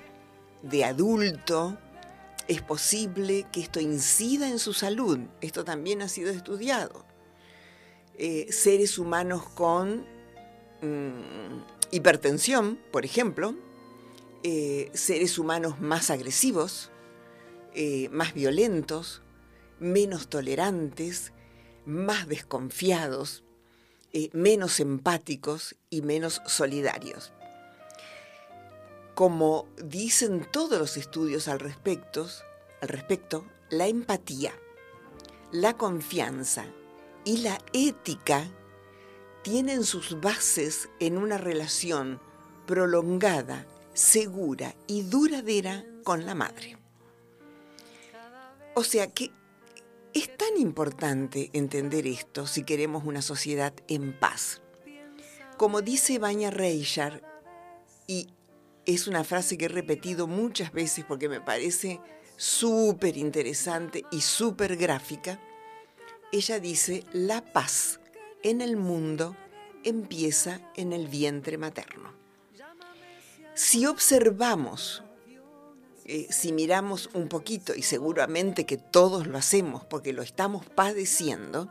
de 0.63 0.85
adulto, 0.85 1.77
es 2.47 2.61
posible 2.61 3.45
que 3.51 3.61
esto 3.61 3.79
incida 3.79 4.49
en 4.49 4.59
su 4.59 4.73
salud. 4.73 5.19
Esto 5.41 5.63
también 5.63 6.01
ha 6.01 6.09
sido 6.09 6.31
estudiado. 6.31 7.05
Eh, 8.17 8.47
seres 8.51 8.97
humanos 8.97 9.43
con 9.43 10.05
mm, 10.81 11.61
hipertensión, 11.91 12.77
por 12.91 13.05
ejemplo, 13.05 13.55
eh, 14.43 14.91
seres 14.93 15.39
humanos 15.39 15.79
más 15.79 16.09
agresivos, 16.09 16.91
eh, 17.73 18.09
más 18.09 18.33
violentos, 18.33 19.21
menos 19.79 20.27
tolerantes, 20.27 21.31
más 21.85 22.27
desconfiados, 22.27 23.43
menos 24.33 24.81
empáticos 24.81 25.77
y 25.89 26.01
menos 26.01 26.41
solidarios 26.45 27.31
como 29.21 29.67
dicen 29.77 30.47
todos 30.51 30.79
los 30.79 30.97
estudios 30.97 31.47
al 31.47 31.59
respecto, 31.59 32.27
al 32.81 32.87
respecto, 32.87 33.45
la 33.69 33.85
empatía, 33.85 34.51
la 35.51 35.77
confianza 35.77 36.65
y 37.23 37.37
la 37.37 37.59
ética 37.71 38.49
tienen 39.43 39.83
sus 39.83 40.19
bases 40.19 40.89
en 40.99 41.19
una 41.19 41.37
relación 41.37 42.19
prolongada, 42.65 43.67
segura 43.93 44.73
y 44.87 45.03
duradera 45.03 45.85
con 46.03 46.25
la 46.25 46.33
madre. 46.33 46.79
O 48.73 48.83
sea 48.83 49.05
que 49.05 49.31
es 50.15 50.35
tan 50.35 50.57
importante 50.57 51.51
entender 51.53 52.07
esto 52.07 52.47
si 52.47 52.63
queremos 52.63 53.03
una 53.05 53.21
sociedad 53.21 53.71
en 53.87 54.19
paz. 54.19 54.63
Como 55.57 55.83
dice 55.83 56.17
Baña 56.17 56.49
Reichard, 56.49 57.21
y 58.07 58.27
es 58.93 59.07
una 59.07 59.23
frase 59.23 59.57
que 59.57 59.65
he 59.65 59.69
repetido 59.69 60.27
muchas 60.27 60.71
veces 60.71 61.05
porque 61.07 61.29
me 61.29 61.41
parece 61.41 61.99
súper 62.35 63.17
interesante 63.17 64.03
y 64.11 64.21
súper 64.21 64.75
gráfica, 64.75 65.39
ella 66.31 66.59
dice, 66.59 67.03
la 67.13 67.41
paz 67.41 67.99
en 68.41 68.61
el 68.61 68.77
mundo 68.77 69.35
empieza 69.83 70.59
en 70.75 70.93
el 70.93 71.07
vientre 71.07 71.57
materno. 71.57 72.11
Si 73.53 73.85
observamos, 73.85 75.03
eh, 76.05 76.27
si 76.31 76.51
miramos 76.51 77.09
un 77.13 77.27
poquito, 77.27 77.75
y 77.75 77.83
seguramente 77.83 78.65
que 78.65 78.77
todos 78.77 79.27
lo 79.27 79.37
hacemos 79.37 79.85
porque 79.85 80.13
lo 80.13 80.23
estamos 80.23 80.65
padeciendo, 80.65 81.69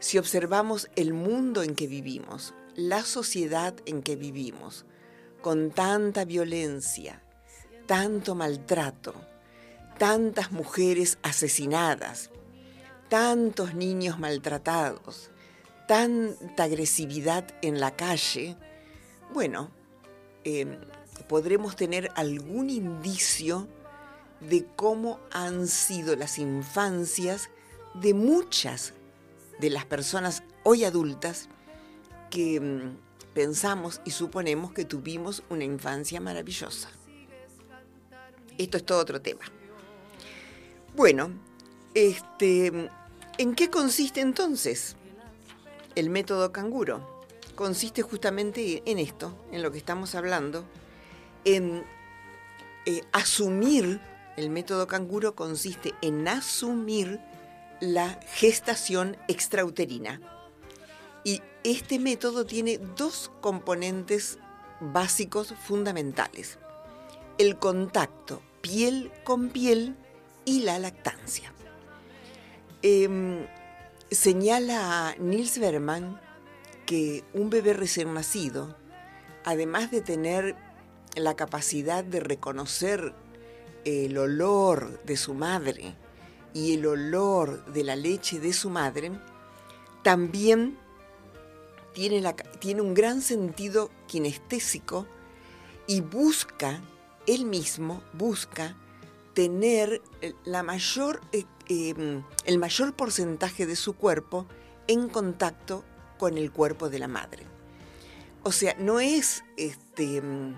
si 0.00 0.18
observamos 0.18 0.90
el 0.96 1.14
mundo 1.14 1.62
en 1.62 1.74
que 1.74 1.86
vivimos, 1.86 2.52
la 2.74 3.04
sociedad 3.04 3.74
en 3.86 4.02
que 4.02 4.16
vivimos, 4.16 4.84
con 5.42 5.70
tanta 5.72 6.24
violencia, 6.24 7.20
tanto 7.86 8.34
maltrato, 8.34 9.14
tantas 9.98 10.52
mujeres 10.52 11.18
asesinadas, 11.22 12.30
tantos 13.08 13.74
niños 13.74 14.18
maltratados, 14.18 15.30
tanta 15.86 16.64
agresividad 16.64 17.44
en 17.60 17.80
la 17.80 17.94
calle, 17.94 18.56
bueno, 19.34 19.70
em, 20.44 20.78
podremos 21.28 21.76
tener 21.76 22.10
algún 22.14 22.70
indicio 22.70 23.68
de 24.40 24.64
cómo 24.76 25.20
han 25.30 25.66
sido 25.66 26.16
las 26.16 26.38
infancias 26.38 27.50
de 27.94 28.14
muchas 28.14 28.94
de 29.60 29.70
las 29.70 29.84
personas 29.84 30.42
hoy 30.64 30.84
adultas 30.84 31.48
que 32.30 32.56
em, 32.56 32.96
pensamos 33.34 34.00
y 34.04 34.10
suponemos 34.10 34.72
que 34.72 34.84
tuvimos 34.84 35.42
una 35.48 35.64
infancia 35.64 36.20
maravillosa. 36.20 36.88
Esto 38.58 38.76
es 38.76 38.84
todo 38.84 39.00
otro 39.00 39.20
tema. 39.20 39.44
Bueno, 40.94 41.30
este, 41.94 42.90
¿en 43.38 43.54
qué 43.54 43.70
consiste 43.70 44.20
entonces 44.20 44.96
el 45.94 46.10
método 46.10 46.52
canguro? 46.52 47.22
Consiste 47.54 48.02
justamente 48.02 48.82
en 48.86 48.98
esto, 48.98 49.34
en 49.52 49.62
lo 49.62 49.72
que 49.72 49.78
estamos 49.78 50.14
hablando, 50.14 50.64
en 51.44 51.84
eh, 52.86 53.02
asumir, 53.12 54.00
el 54.36 54.50
método 54.50 54.86
canguro 54.86 55.34
consiste 55.34 55.94
en 56.02 56.26
asumir 56.28 57.20
la 57.80 58.18
gestación 58.34 59.16
extrauterina. 59.28 60.20
Y 61.24 61.40
este 61.64 61.98
método 61.98 62.44
tiene 62.44 62.78
dos 62.96 63.30
componentes 63.40 64.38
básicos 64.80 65.54
fundamentales. 65.66 66.58
El 67.38 67.58
contacto 67.58 68.42
piel 68.60 69.12
con 69.24 69.50
piel 69.50 69.96
y 70.44 70.62
la 70.62 70.78
lactancia. 70.78 71.52
Em, 72.82 73.46
señala 74.10 75.14
Nils 75.18 75.58
Berman 75.58 76.20
que 76.86 77.24
un 77.32 77.48
bebé 77.48 77.74
recién 77.74 78.12
nacido, 78.12 78.76
además 79.44 79.90
de 79.90 80.00
tener 80.00 80.56
la 81.14 81.34
capacidad 81.34 82.02
de 82.02 82.20
reconocer 82.20 83.14
el 83.84 84.16
olor 84.18 85.02
de 85.04 85.16
su 85.16 85.34
madre 85.34 85.94
y 86.54 86.74
el 86.74 86.86
olor 86.86 87.64
de 87.66 87.84
la 87.84 87.96
leche 87.96 88.40
de 88.40 88.52
su 88.52 88.70
madre, 88.70 89.12
también 90.02 90.78
tiene, 91.92 92.34
tiene 92.58 92.80
un 92.80 92.94
gran 92.94 93.20
sentido 93.22 93.90
kinestésico 94.06 95.06
y 95.86 96.00
busca, 96.00 96.80
él 97.26 97.44
mismo 97.44 98.02
busca 98.12 98.76
tener 99.34 100.02
la 100.44 100.62
mayor, 100.62 101.20
eh, 101.32 101.44
em, 101.68 102.22
el 102.44 102.58
mayor 102.58 102.94
porcentaje 102.94 103.66
de 103.66 103.76
su 103.76 103.94
cuerpo 103.94 104.46
en 104.86 105.08
contacto 105.08 105.84
con 106.18 106.38
el 106.38 106.52
cuerpo 106.52 106.88
de 106.88 106.98
la 106.98 107.08
madre. 107.08 107.46
O 108.42 108.52
sea, 108.52 108.74
no 108.78 109.00
es 109.00 109.44
este, 109.56 110.18
em, 110.18 110.54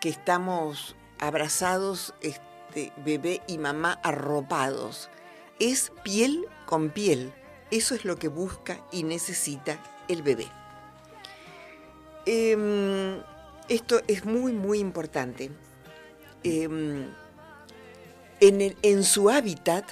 que 0.00 0.08
estamos 0.08 0.96
abrazados, 1.18 2.14
este, 2.20 2.92
bebé 3.04 3.42
y 3.46 3.58
mamá 3.58 4.00
arropados. 4.02 5.10
Es 5.60 5.92
piel 6.02 6.46
con 6.66 6.90
piel. 6.90 7.32
Eso 7.70 7.94
es 7.94 8.04
lo 8.04 8.16
que 8.16 8.28
busca 8.28 8.84
y 8.90 9.04
necesita 9.04 9.78
el 10.12 10.22
bebé. 10.22 10.46
Em, 12.26 13.20
esto 13.68 14.00
es 14.06 14.24
muy, 14.24 14.52
muy 14.52 14.78
importante. 14.78 15.50
En, 16.44 17.14
su 19.04 19.30
hábitat, 19.30 19.84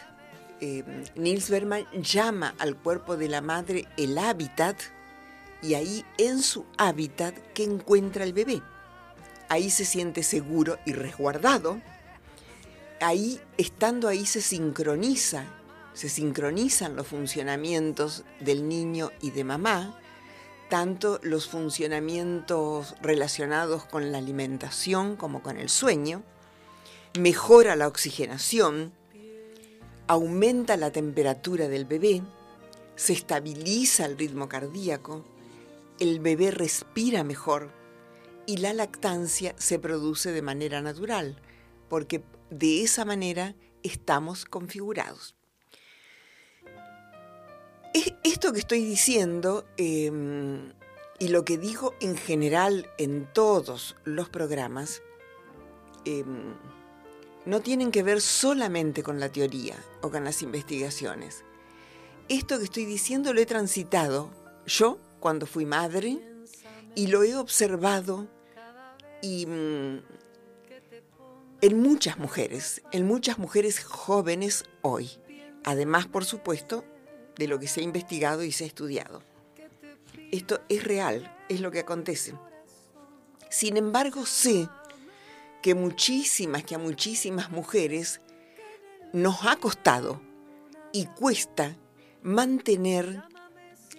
eh, 0.61 0.85
Nils 1.15 1.51
Berman 1.51 1.87
llama 2.03 2.55
al 2.59 2.77
cuerpo 2.77 3.17
de 3.17 3.29
la 3.29 3.41
madre 3.41 3.87
el 3.97 4.19
hábitat 4.19 4.77
y 5.63 5.75
ahí 5.75 6.05
en 6.19 6.43
su 6.43 6.65
hábitat 6.77 7.35
que 7.55 7.65
encuentra 7.65 8.25
el 8.25 8.33
bebé. 8.33 8.63
Ahí 9.49 9.71
se 9.71 9.85
siente 9.85 10.23
seguro 10.23 10.79
y 10.85 10.93
resguardado. 10.93 11.81
Ahí, 13.01 13.41
estando 13.57 14.09
ahí, 14.09 14.27
se 14.27 14.41
sincroniza, 14.41 15.45
se 15.95 16.09
sincronizan 16.09 16.97
los 16.97 17.07
funcionamientos 17.07 18.25
del 18.41 18.69
niño 18.69 19.11
y 19.21 19.31
de 19.31 19.45
mamá, 19.45 20.00
tanto 20.71 21.21
los 21.23 21.49
funcionamientos 21.49 22.95
relacionados 23.03 23.85
con 23.85 24.13
la 24.13 24.19
alimentación 24.19 25.17
como 25.17 25.43
con 25.43 25.59
el 25.59 25.69
sueño 25.69 26.23
mejora 27.19 27.75
la 27.75 27.89
oxigenación, 27.89 28.93
aumenta 30.07 30.77
la 30.77 30.93
temperatura 30.93 31.69
del 31.69 31.85
bebé, 31.85 32.23
se 32.95 33.13
estabiliza 33.13 34.07
el 34.07 34.17
ritmo 34.17 34.49
cardíaco, 34.49 35.25
el 35.99 36.21
bebé 36.21 36.53
respira 36.53 37.25
mejor 37.25 37.73
y 38.47 38.59
la 38.59 38.73
lactancia 38.73 39.55
se 39.59 39.79
produce 39.79 40.31
de 40.31 40.43
manera 40.43 40.81
natural, 40.83 41.37
porque 41.89 42.23
de 42.51 42.83
esa 42.83 43.05
manera 43.05 43.57
estamos 43.83 44.45
configurados. 44.45 45.35
Esto 47.93 48.53
que 48.53 48.61
estoy 48.61 48.85
diciendo 48.85 49.65
em, 49.77 50.73
y 51.19 51.29
lo 51.29 51.45
que 51.45 51.59
digo 51.59 51.95
en 52.01 52.17
general 52.17 52.89
en 52.99 53.27
todos 53.33 53.97
los 54.05 54.29
programas, 54.29 55.03
em, 56.05 56.55
no 57.45 57.61
tienen 57.61 57.91
que 57.91 58.03
ver 58.03 58.21
solamente 58.21 59.03
con 59.03 59.19
la 59.19 59.31
teoría 59.31 59.77
o 60.03 60.11
con 60.11 60.25
las 60.25 60.43
investigaciones. 60.43 61.45
Esto 62.29 62.59
que 62.59 62.65
estoy 62.65 62.85
diciendo 62.85 63.33
lo 63.35 63.41
he 63.41 63.47
transitado 63.47 64.31
yo 64.67 64.99
cuando 65.19 65.47
fui 65.47 65.67
madre 65.67 66.21
y 66.95 67.09
lo 67.09 67.25
he 67.25 67.35
observado 67.35 68.29
y, 69.21 69.47
mm, 69.47 70.03
en 71.63 71.81
muchas 71.81 72.19
mujeres, 72.19 72.83
en 72.93 73.07
muchas 73.07 73.39
mujeres 73.39 73.83
jóvenes 73.83 74.65
hoy. 74.83 75.11
Además, 75.65 76.07
por 76.07 76.25
supuesto, 76.25 76.85
de 77.41 77.49
lo 77.49 77.59
que 77.59 77.67
se 77.67 77.81
ha 77.81 77.83
investigado 77.83 78.45
y 78.45 78.53
se 78.53 78.65
ha 78.65 78.67
estudiado. 78.67 79.23
Esto 80.31 80.61
es 80.69 80.85
real, 80.85 81.35
es 81.49 81.63
lo 81.63 81.71
que 81.71 81.81
acontece. 81.81 82.35
Sin 83.49 83.79
embargo, 83.79 84.27
sé 84.27 84.69
que 85.63 85.75
muchísimas, 85.75 86.65
que 86.65 86.75
a 86.75 86.79
muchísimas 86.79 87.51
mujeres 87.51 88.21
nos 89.15 89.47
ha 89.47 89.57
costado 89.57 90.21
y 90.93 91.07
cuesta 91.07 91.75
mantener 92.23 93.23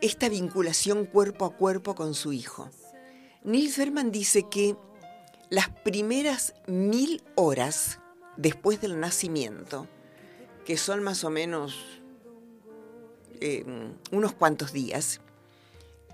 esta 0.02 0.30
vinculación 0.30 1.06
cuerpo 1.06 1.46
a 1.46 1.58
cuerpo 1.58 1.96
con 1.96 2.14
su 2.14 2.34
hijo. 2.34 2.70
Nils 3.44 3.76
Berman 3.76 4.12
dice 4.12 4.46
que 4.52 4.76
las 5.50 5.70
primeras 5.70 6.54
mil 6.68 7.24
horas 7.34 7.98
después 8.38 8.82
del 8.82 9.00
nacimiento, 9.00 9.88
que 10.64 10.78
son 10.78 11.02
más 11.02 11.24
o 11.24 11.32
menos 11.32 12.01
eh, 13.42 13.66
unos 14.12 14.34
cuantos 14.34 14.72
días, 14.72 15.20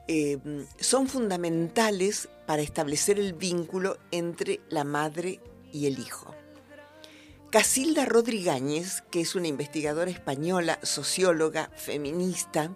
eh, 0.07 0.39
son 0.79 1.07
fundamentales 1.07 2.29
para 2.45 2.61
establecer 2.61 3.19
el 3.19 3.33
vínculo 3.33 3.97
entre 4.11 4.61
la 4.69 4.85
madre 4.85 5.41
y 5.73 5.85
el 5.87 5.99
hijo. 5.99 6.33
Casilda 7.49 8.05
Rodríguez, 8.05 9.03
que 9.11 9.21
es 9.21 9.35
una 9.35 9.47
investigadora 9.47 10.09
española, 10.09 10.79
socióloga, 10.81 11.69
feminista, 11.75 12.71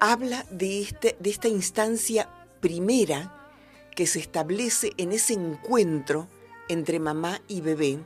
habla 0.00 0.44
de, 0.50 0.80
este, 0.80 1.16
de 1.18 1.30
esta 1.30 1.48
instancia 1.48 2.28
primera 2.60 3.50
que 3.94 4.06
se 4.06 4.20
establece 4.20 4.92
en 4.96 5.12
ese 5.12 5.34
encuentro 5.34 6.28
entre 6.68 7.00
mamá 7.00 7.40
y 7.48 7.60
bebé 7.60 7.98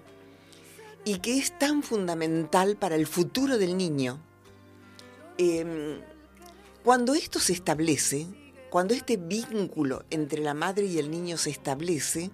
y 1.05 1.19
que 1.19 1.39
es 1.39 1.59
tan 1.59 1.83
fundamental 1.83 2.77
para 2.77 2.95
el 2.95 3.07
futuro 3.07 3.59
del 3.59 3.77
niño. 3.77 4.21
Em, 5.45 6.01
cuando 6.85 7.17
esto 7.17 7.41
se 7.41 7.53
establece, 7.53 8.29
cuando 8.71 8.95
este 8.95 9.17
vínculo 9.17 10.05
entre 10.11 10.41
la 10.41 10.55
madre 10.55 10.87
y 10.87 10.99
el 10.99 11.11
niño 11.11 11.37
se 11.37 11.51
establece, 11.51 12.31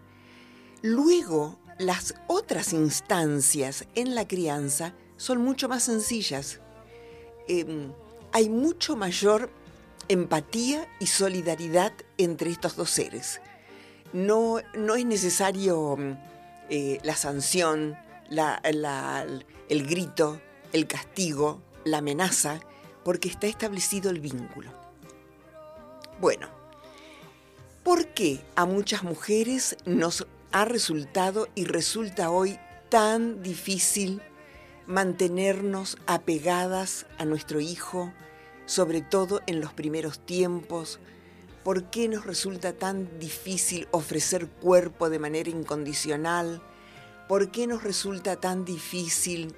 luego 0.82 1.58
las 1.78 2.14
otras 2.26 2.74
instancias 2.74 3.86
en 3.94 4.14
la 4.14 4.28
crianza 4.28 4.94
son 5.16 5.38
mucho 5.38 5.70
más 5.70 5.84
sencillas. 5.84 6.60
Em, 7.48 7.94
hay 8.32 8.50
mucho 8.50 8.94
mayor 8.94 9.50
empatía 10.08 10.86
y 11.00 11.06
solidaridad 11.06 11.94
entre 12.18 12.50
estos 12.50 12.76
dos 12.76 12.90
seres. 12.90 13.40
No, 14.12 14.60
no 14.74 14.96
es 14.96 15.06
necesario 15.06 15.96
eh, 16.68 16.98
la 17.02 17.16
sanción, 17.16 17.96
el 18.28 19.86
grito, 19.86 20.42
el 20.74 20.86
castigo, 20.86 21.62
la 21.84 21.98
amenaza, 21.98 22.60
porque 23.08 23.28
está 23.30 23.46
establecido 23.46 24.10
el 24.10 24.20
vínculo. 24.20 24.70
Bueno, 26.20 26.46
¿por 27.82 28.08
qué 28.08 28.44
a 28.54 28.66
muchas 28.66 29.02
mujeres 29.02 29.78
nos 29.86 30.26
ha 30.52 30.66
resultado 30.66 31.48
y 31.54 31.64
resulta 31.64 32.28
hoy 32.28 32.58
tan 32.90 33.42
difícil 33.42 34.20
mantenernos 34.86 35.96
apegadas 36.06 37.06
a 37.16 37.24
nuestro 37.24 37.60
hijo, 37.60 38.12
sobre 38.66 39.00
todo 39.00 39.40
en 39.46 39.62
los 39.62 39.72
primeros 39.72 40.20
tiempos? 40.26 41.00
¿Por 41.64 41.84
qué 41.84 42.08
nos 42.08 42.26
resulta 42.26 42.74
tan 42.74 43.18
difícil 43.18 43.88
ofrecer 43.90 44.48
cuerpo 44.48 45.08
de 45.08 45.18
manera 45.18 45.48
incondicional? 45.48 46.60
¿Por 47.26 47.50
qué 47.52 47.66
nos 47.66 47.84
resulta 47.84 48.36
tan 48.36 48.66
difícil 48.66 49.54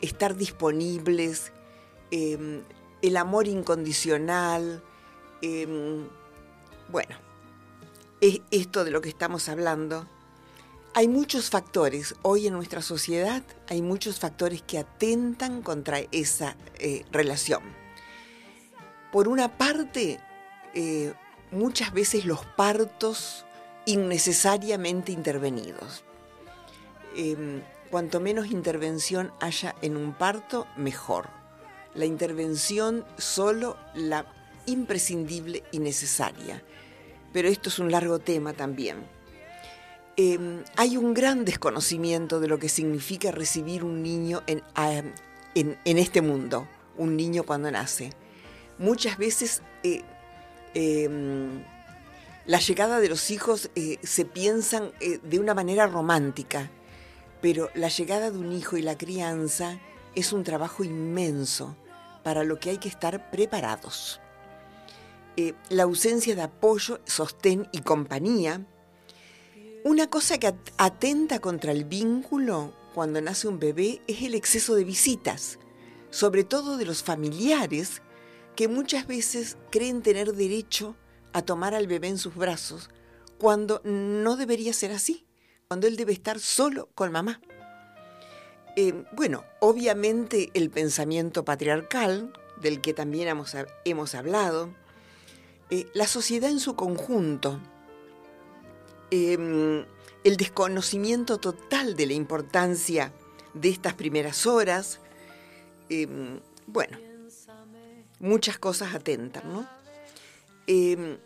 estar 0.00 0.34
disponibles? 0.34 1.52
Em, 2.10 2.62
el 3.02 3.16
amor 3.16 3.48
incondicional. 3.48 4.82
Em, 5.42 6.08
bueno, 6.90 7.16
es 8.20 8.40
esto 8.50 8.84
de 8.84 8.90
lo 8.90 9.00
que 9.00 9.08
estamos 9.08 9.48
hablando. 9.48 10.06
Hay 10.94 11.08
muchos 11.08 11.50
factores, 11.50 12.14
hoy 12.22 12.46
en 12.46 12.54
nuestra 12.54 12.80
sociedad 12.80 13.42
hay 13.68 13.82
muchos 13.82 14.18
factores 14.18 14.62
que 14.62 14.78
atentan 14.78 15.60
contra 15.60 15.98
esa 16.10 16.56
eh, 16.78 17.04
relación. 17.12 17.62
Por 19.12 19.28
una 19.28 19.58
parte, 19.58 20.20
eh, 20.72 21.12
muchas 21.50 21.92
veces 21.92 22.24
los 22.24 22.46
partos 22.46 23.44
innecesariamente 23.84 25.12
intervenidos. 25.12 26.02
Em, 27.14 27.62
cuanto 27.90 28.20
menos 28.20 28.46
intervención 28.46 29.32
haya 29.40 29.74
en 29.82 29.96
un 29.96 30.12
parto, 30.14 30.66
mejor. 30.76 31.28
La 31.96 32.04
intervención 32.04 33.04
solo 33.16 33.76
la 33.94 34.26
imprescindible 34.66 35.64
y 35.72 35.78
necesaria. 35.78 36.62
Pero 37.32 37.48
esto 37.48 37.68
es 37.68 37.78
un 37.78 37.90
largo 37.90 38.18
tema 38.18 38.52
también. 38.52 38.98
Em, 40.16 40.62
hay 40.76 40.96
un 40.96 41.14
gran 41.14 41.44
desconocimiento 41.44 42.40
de 42.40 42.48
lo 42.48 42.58
que 42.58 42.68
significa 42.68 43.30
recibir 43.32 43.84
un 43.84 44.02
niño 44.02 44.42
en, 44.46 44.62
en, 45.54 45.98
este 45.98 46.22
mundo, 46.22 46.68
un 46.96 47.16
niño 47.16 47.42
cuando 47.42 47.70
nace. 47.70 48.12
Muchas 48.78 49.18
veces 49.18 49.62
eh, 49.82 50.02
em, 50.74 51.62
la 52.46 52.60
llegada 52.60 53.00
de 53.00 53.08
los 53.08 53.30
hijos 53.30 53.70
eh, 53.74 53.98
se 54.02 54.24
piensan 54.24 54.92
eh, 55.00 55.18
de 55.22 55.38
una 55.38 55.54
manera 55.54 55.86
romántica 55.86 56.70
pero 57.40 57.70
la 57.74 57.88
llegada 57.88 58.30
de 58.30 58.38
un 58.38 58.52
hijo 58.52 58.76
y 58.76 58.82
la 58.82 58.98
crianza 58.98 59.78
es 60.14 60.32
un 60.32 60.42
trabajo 60.42 60.84
inmenso 60.84 61.76
para 62.26 62.42
lo 62.42 62.58
que 62.58 62.70
hay 62.70 62.78
que 62.78 62.88
estar 62.88 63.30
preparados. 63.30 64.20
Eh, 65.36 65.54
la 65.68 65.84
ausencia 65.84 66.34
de 66.34 66.42
apoyo, 66.42 66.98
sostén 67.04 67.68
y 67.70 67.82
compañía. 67.82 68.66
Una 69.84 70.10
cosa 70.10 70.36
que 70.38 70.52
atenta 70.76 71.38
contra 71.38 71.70
el 71.70 71.84
vínculo 71.84 72.74
cuando 72.96 73.20
nace 73.20 73.46
un 73.46 73.60
bebé 73.60 74.02
es 74.08 74.22
el 74.22 74.34
exceso 74.34 74.74
de 74.74 74.82
visitas, 74.82 75.60
sobre 76.10 76.42
todo 76.42 76.78
de 76.78 76.84
los 76.84 77.04
familiares 77.04 78.02
que 78.56 78.66
muchas 78.66 79.06
veces 79.06 79.56
creen 79.70 80.02
tener 80.02 80.32
derecho 80.32 80.96
a 81.32 81.42
tomar 81.42 81.76
al 81.76 81.86
bebé 81.86 82.08
en 82.08 82.18
sus 82.18 82.34
brazos 82.34 82.90
cuando 83.38 83.80
no 83.84 84.34
debería 84.36 84.72
ser 84.72 84.90
así 84.90 85.28
cuando 85.68 85.86
él 85.86 85.96
debe 85.96 86.12
estar 86.12 86.40
solo 86.40 86.88
con 86.96 87.12
mamá. 87.12 87.40
Eh, 88.78 89.04
bueno, 89.12 89.42
obviamente 89.60 90.50
el 90.52 90.68
pensamiento 90.68 91.46
patriarcal, 91.46 92.30
del 92.60 92.82
que 92.82 92.92
también 92.92 93.26
hemos, 93.84 94.14
hablado, 94.14 94.68
eh, 95.70 95.86
la 95.94 96.06
sociedad 96.06 96.50
en 96.50 96.60
su 96.60 96.76
conjunto, 96.76 97.58
em, 99.10 99.86
el 100.24 100.36
desconocimiento 100.36 101.38
total 101.38 101.96
de 101.96 102.06
la 102.06 102.12
importancia 102.12 103.12
de 103.54 103.70
estas 103.70 103.94
primeras 103.94 104.46
horas, 104.46 105.00
em, 105.88 106.40
bueno, 106.66 106.98
muchas 108.20 108.58
cosas 108.58 108.94
atentan, 108.94 109.50
¿no? 109.50 109.66
Em, 110.66 111.16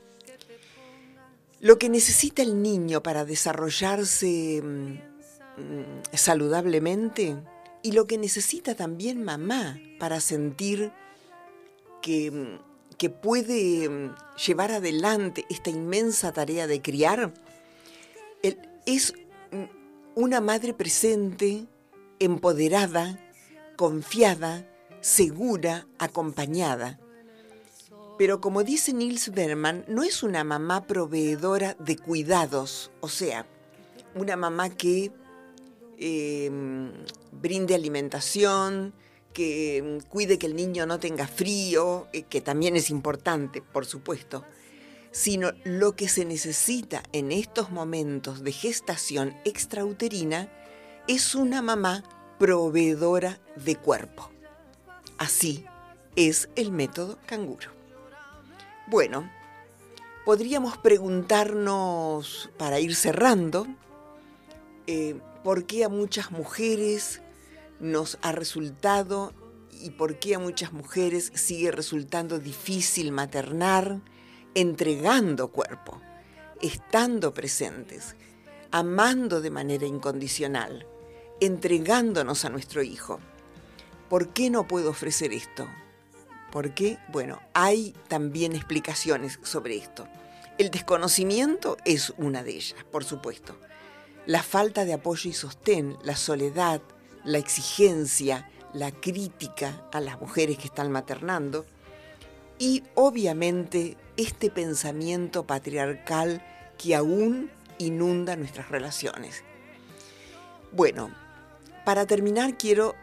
lo 1.61 1.79
que 1.79 1.89
necesita 1.89 2.43
el 2.43 2.63
niño 2.63 3.03
para 3.03 3.25
desarrollarse 3.25 5.10
saludablemente 6.13 7.37
y 7.83 7.93
lo 7.93 8.07
que 8.07 8.19
necesita 8.19 8.75
también 8.75 9.23
mamá 9.23 9.79
para 9.99 10.21
sentir 10.21 10.93
que, 12.03 12.31
mm, 12.31 12.97
que 12.97 13.11
puede 13.11 14.11
llevar 14.47 14.73
adelante 14.73 15.45
esta 15.49 15.71
inmensa 15.71 16.33
tarea 16.33 16.67
de 16.67 16.83
criar, 16.83 17.33
es 18.87 19.15
una 20.15 20.41
madre 20.41 20.75
presente, 20.75 21.67
empoderada, 22.19 23.19
confiada, 23.77 24.67
segura, 25.01 25.87
acompañada. 25.99 26.99
Pero 28.19 28.41
como 28.41 28.65
dice 28.65 28.93
Nils 28.93 29.31
Berman, 29.31 29.85
no 29.89 30.03
es 30.03 30.23
una 30.23 30.45
mamá 30.45 30.87
proveedora 30.87 31.75
de 31.79 31.97
cuidados, 31.97 32.91
o 33.01 33.09
sea, 33.09 33.47
una 34.15 34.37
mamá 34.37 34.69
que 34.69 35.11
em, 36.01 36.93
brinde 37.31 37.75
alimentación, 37.75 38.93
que 39.33 39.77
em, 39.77 40.01
cuide 40.01 40.39
que 40.39 40.47
el 40.47 40.57
niño 40.57 40.87
no 40.87 40.99
tenga 40.99 41.29
frío, 41.29 42.09
eh, 42.13 42.23
que 42.23 42.41
también 42.41 42.75
es 42.75 42.91
importante, 42.91 43.63
por 43.63 43.87
supuesto, 43.87 44.45
sino 45.13 45.53
lo 45.65 45.95
que 45.95 46.09
se 46.09 46.25
necesita 46.25 47.03
en 47.13 47.33
estos 47.33 47.71
momentos 47.71 48.43
de 48.43 48.53
gestación 48.53 49.37
extrauterina 49.45 50.49
es 51.07 51.35
una 51.35 51.63
mamá 51.63 52.03
proveedora 52.39 53.39
de 53.57 53.77
cuerpo. 53.77 54.31
Así 55.19 55.65
es 56.17 56.49
el 56.57 56.73
método 56.73 57.19
canguro. 57.27 57.69
Bueno, 58.87 59.31
podríamos 60.25 60.79
preguntarnos, 60.79 62.51
para 62.57 62.81
ir 62.81 62.95
cerrando, 62.95 63.67
eh, 64.91 65.21
por 65.45 65.67
qué 65.67 65.85
a 65.85 65.89
muchas 65.89 66.33
mujeres 66.33 67.23
nos 67.79 68.19
ha 68.23 68.33
resultado 68.33 69.33
y 69.71 69.91
por 69.91 70.19
qué 70.19 70.35
a 70.35 70.39
muchas 70.41 70.73
mujeres 70.73 71.31
sigue 71.35 71.71
resultando 71.71 72.41
difícil 72.41 73.13
maternar 73.13 74.01
entregando 74.55 75.53
cuerpo, 75.53 76.01
estando 76.61 77.33
presentes, 77.33 78.17
amando 78.71 79.41
de 79.41 79.51
manera 79.51 79.87
incondicional, 79.87 80.87
entregándonos 81.41 82.45
a 82.45 82.51
nuestro 82.51 82.83
hijo. 82.83 83.21
¿Por 84.09 84.33
qué 84.33 84.51
no 84.51 84.67
puedo 84.67 84.91
ofrecer 84.91 85.33
esto? 85.33 85.69
¿Por 86.51 86.75
qué? 86.75 86.99
Bueno, 87.13 87.41
hay 87.55 87.95
también 88.09 88.57
explicaciones 88.57 89.39
sobre 89.45 89.77
esto. 89.77 90.09
El 90.59 90.71
desconocimiento 90.71 91.77
es 91.85 92.13
una 92.19 92.43
de 92.43 92.57
ellas, 92.57 92.85
por 92.91 93.05
supuesto. 93.05 93.57
La 94.27 94.43
falta 94.43 94.85
de 94.85 94.93
apoyo 94.93 95.31
y 95.31 95.33
sostén, 95.33 95.97
la 96.03 96.17
soledad, 96.17 96.83
la 97.25 97.39
exigencia, 97.39 98.51
la 98.73 98.93
crítica 98.93 99.87
a 99.93 100.01
las 100.01 100.21
mujeres 100.21 100.59
que 100.59 100.67
están 100.67 100.93
maternando 100.93 101.67
y 102.59 102.85
obviamente 102.95 103.97
este 104.17 104.51
pensamiento 104.51 105.47
patriarcal 105.47 106.45
que 106.79 106.95
aún 106.95 107.51
inunda 107.79 108.37
nuestras 108.37 108.69
relaciones. 108.69 109.43
Bueno, 110.73 111.11
para 111.85 112.07
terminar 112.07 112.59
quiero 112.59 112.95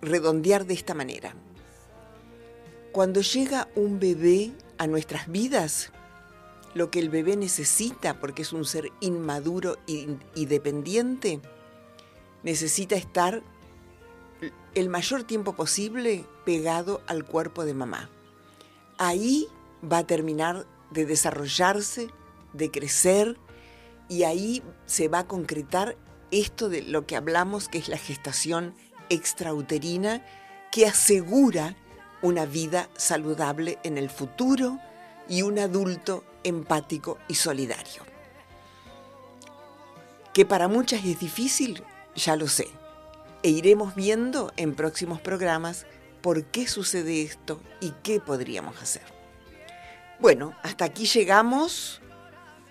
redondear 0.00 0.64
de 0.64 0.74
esta 0.74 0.94
manera. 0.94 1.34
Cuando 2.92 3.20
llega 3.20 3.68
un 3.74 3.98
bebé 3.98 4.52
a 4.78 4.86
nuestras 4.86 5.28
vidas, 5.28 5.92
lo 6.74 6.90
que 6.90 6.98
el 6.98 7.08
bebé 7.08 7.36
necesita, 7.36 8.20
porque 8.20 8.42
es 8.42 8.52
un 8.52 8.64
ser 8.64 8.92
inmaduro 9.00 9.76
y, 9.86 10.46
dependiente, 10.46 11.40
necesita 12.42 12.96
estar 12.96 13.42
el 14.74 14.88
mayor 14.88 15.24
tiempo 15.24 15.54
posible 15.54 16.24
pegado 16.44 17.00
al 17.06 17.24
cuerpo 17.24 17.64
de 17.64 17.74
mamá. 17.74 18.10
Ahí 18.98 19.48
va 19.80 19.98
a 19.98 20.06
terminar 20.06 20.66
de 20.90 21.06
desarrollarse, 21.06 22.08
de 22.52 22.70
crecer, 22.70 23.36
y 24.08 24.22
ahí 24.22 24.62
se 24.86 25.08
va 25.08 25.20
a 25.20 25.26
concretar 25.26 25.96
esto 26.30 26.68
de 26.68 26.82
lo 26.82 27.06
que 27.06 27.16
hablamos, 27.16 27.68
que 27.68 27.78
es 27.78 27.88
la 27.88 27.98
gestación 27.98 28.74
extrauterina, 29.08 30.24
que 30.70 30.86
asegura 30.86 31.76
una 32.22 32.46
vida 32.46 32.88
saludable 32.96 33.78
en 33.84 33.98
el 33.98 34.10
futuro 34.10 34.78
y 35.28 35.42
un 35.42 35.58
adulto 35.58 36.24
empático 36.44 37.18
y 37.28 37.34
solidario. 37.34 38.02
Que 40.32 40.44
para 40.44 40.68
muchas 40.68 41.04
es 41.04 41.18
difícil, 41.18 41.82
ya 42.14 42.36
lo 42.36 42.48
sé. 42.48 42.68
E 43.42 43.50
iremos 43.50 43.94
viendo 43.94 44.52
en 44.56 44.74
próximos 44.74 45.20
programas 45.20 45.86
por 46.20 46.44
qué 46.44 46.66
sucede 46.66 47.22
esto 47.22 47.60
y 47.80 47.92
qué 48.02 48.20
podríamos 48.20 48.80
hacer. 48.82 49.02
Bueno, 50.20 50.54
hasta 50.62 50.84
aquí 50.84 51.06
llegamos. 51.06 52.00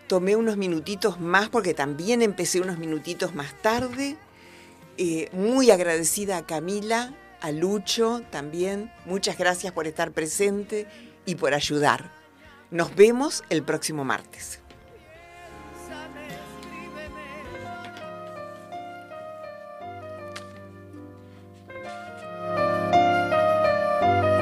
Tomé 0.08 0.36
unos 0.36 0.58
minutitos 0.58 1.20
más 1.20 1.50
porque 1.50 1.74
también 1.74 2.22
empecé 2.22 2.62
unos 2.62 2.78
minutitos 2.78 3.36
más 3.36 3.54
tarde. 3.62 4.18
Eh, 4.98 5.30
muy 5.32 5.72
agradecida 5.72 6.38
a 6.38 6.46
Camila, 6.46 7.14
a 7.42 7.52
Lucho 7.52 8.22
también. 8.32 8.92
Muchas 9.06 9.38
gracias 9.38 9.72
por 9.74 9.88
estar 9.88 10.12
presente 10.12 10.88
y 11.26 11.36
por 11.36 11.54
ayudar. 11.54 12.17
Nos 12.70 12.94
vemos 12.96 13.46
el 13.50 13.64
próximo 13.64 14.04
martes. 14.04 14.60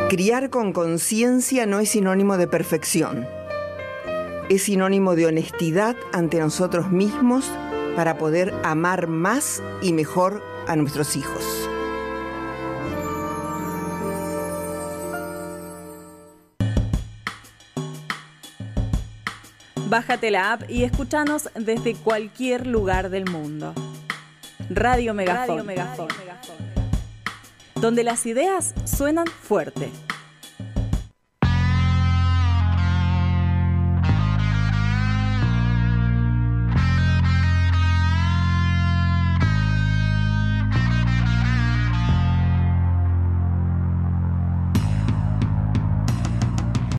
Criar 0.10 0.50
con 0.50 0.74
conciencia 0.74 1.68
no 1.68 1.80
es 1.80 1.90
sinónimo 1.90 2.38
de 2.38 2.48
perfección. 2.48 3.28
Es 4.50 4.64
sinónimo 4.64 5.16
de 5.16 5.28
honestidad 5.28 5.96
ante 6.12 6.40
nosotros 6.40 6.90
mismos 6.92 7.52
para 7.96 8.18
poder 8.18 8.54
amar 8.64 9.08
más 9.08 9.62
y 9.84 9.94
mejor 9.94 10.42
a 10.68 10.76
nuestros 10.76 11.16
hijos. 11.16 11.70
Bájate 19.96 20.30
la 20.30 20.52
app 20.52 20.70
y 20.70 20.84
escúchanos 20.84 21.50
desde 21.56 21.96
cualquier 21.96 22.68
lugar 22.68 23.10
del 23.10 23.24
mundo. 23.32 23.74
Radio 24.70 25.14
Megafon. 25.14 25.48
Radio 25.48 25.64
Megafon. 25.64 26.08
Donde 27.76 28.04
las 28.04 28.26
ideas 28.26 28.74
suenan 28.84 29.26
fuerte. 29.26 29.90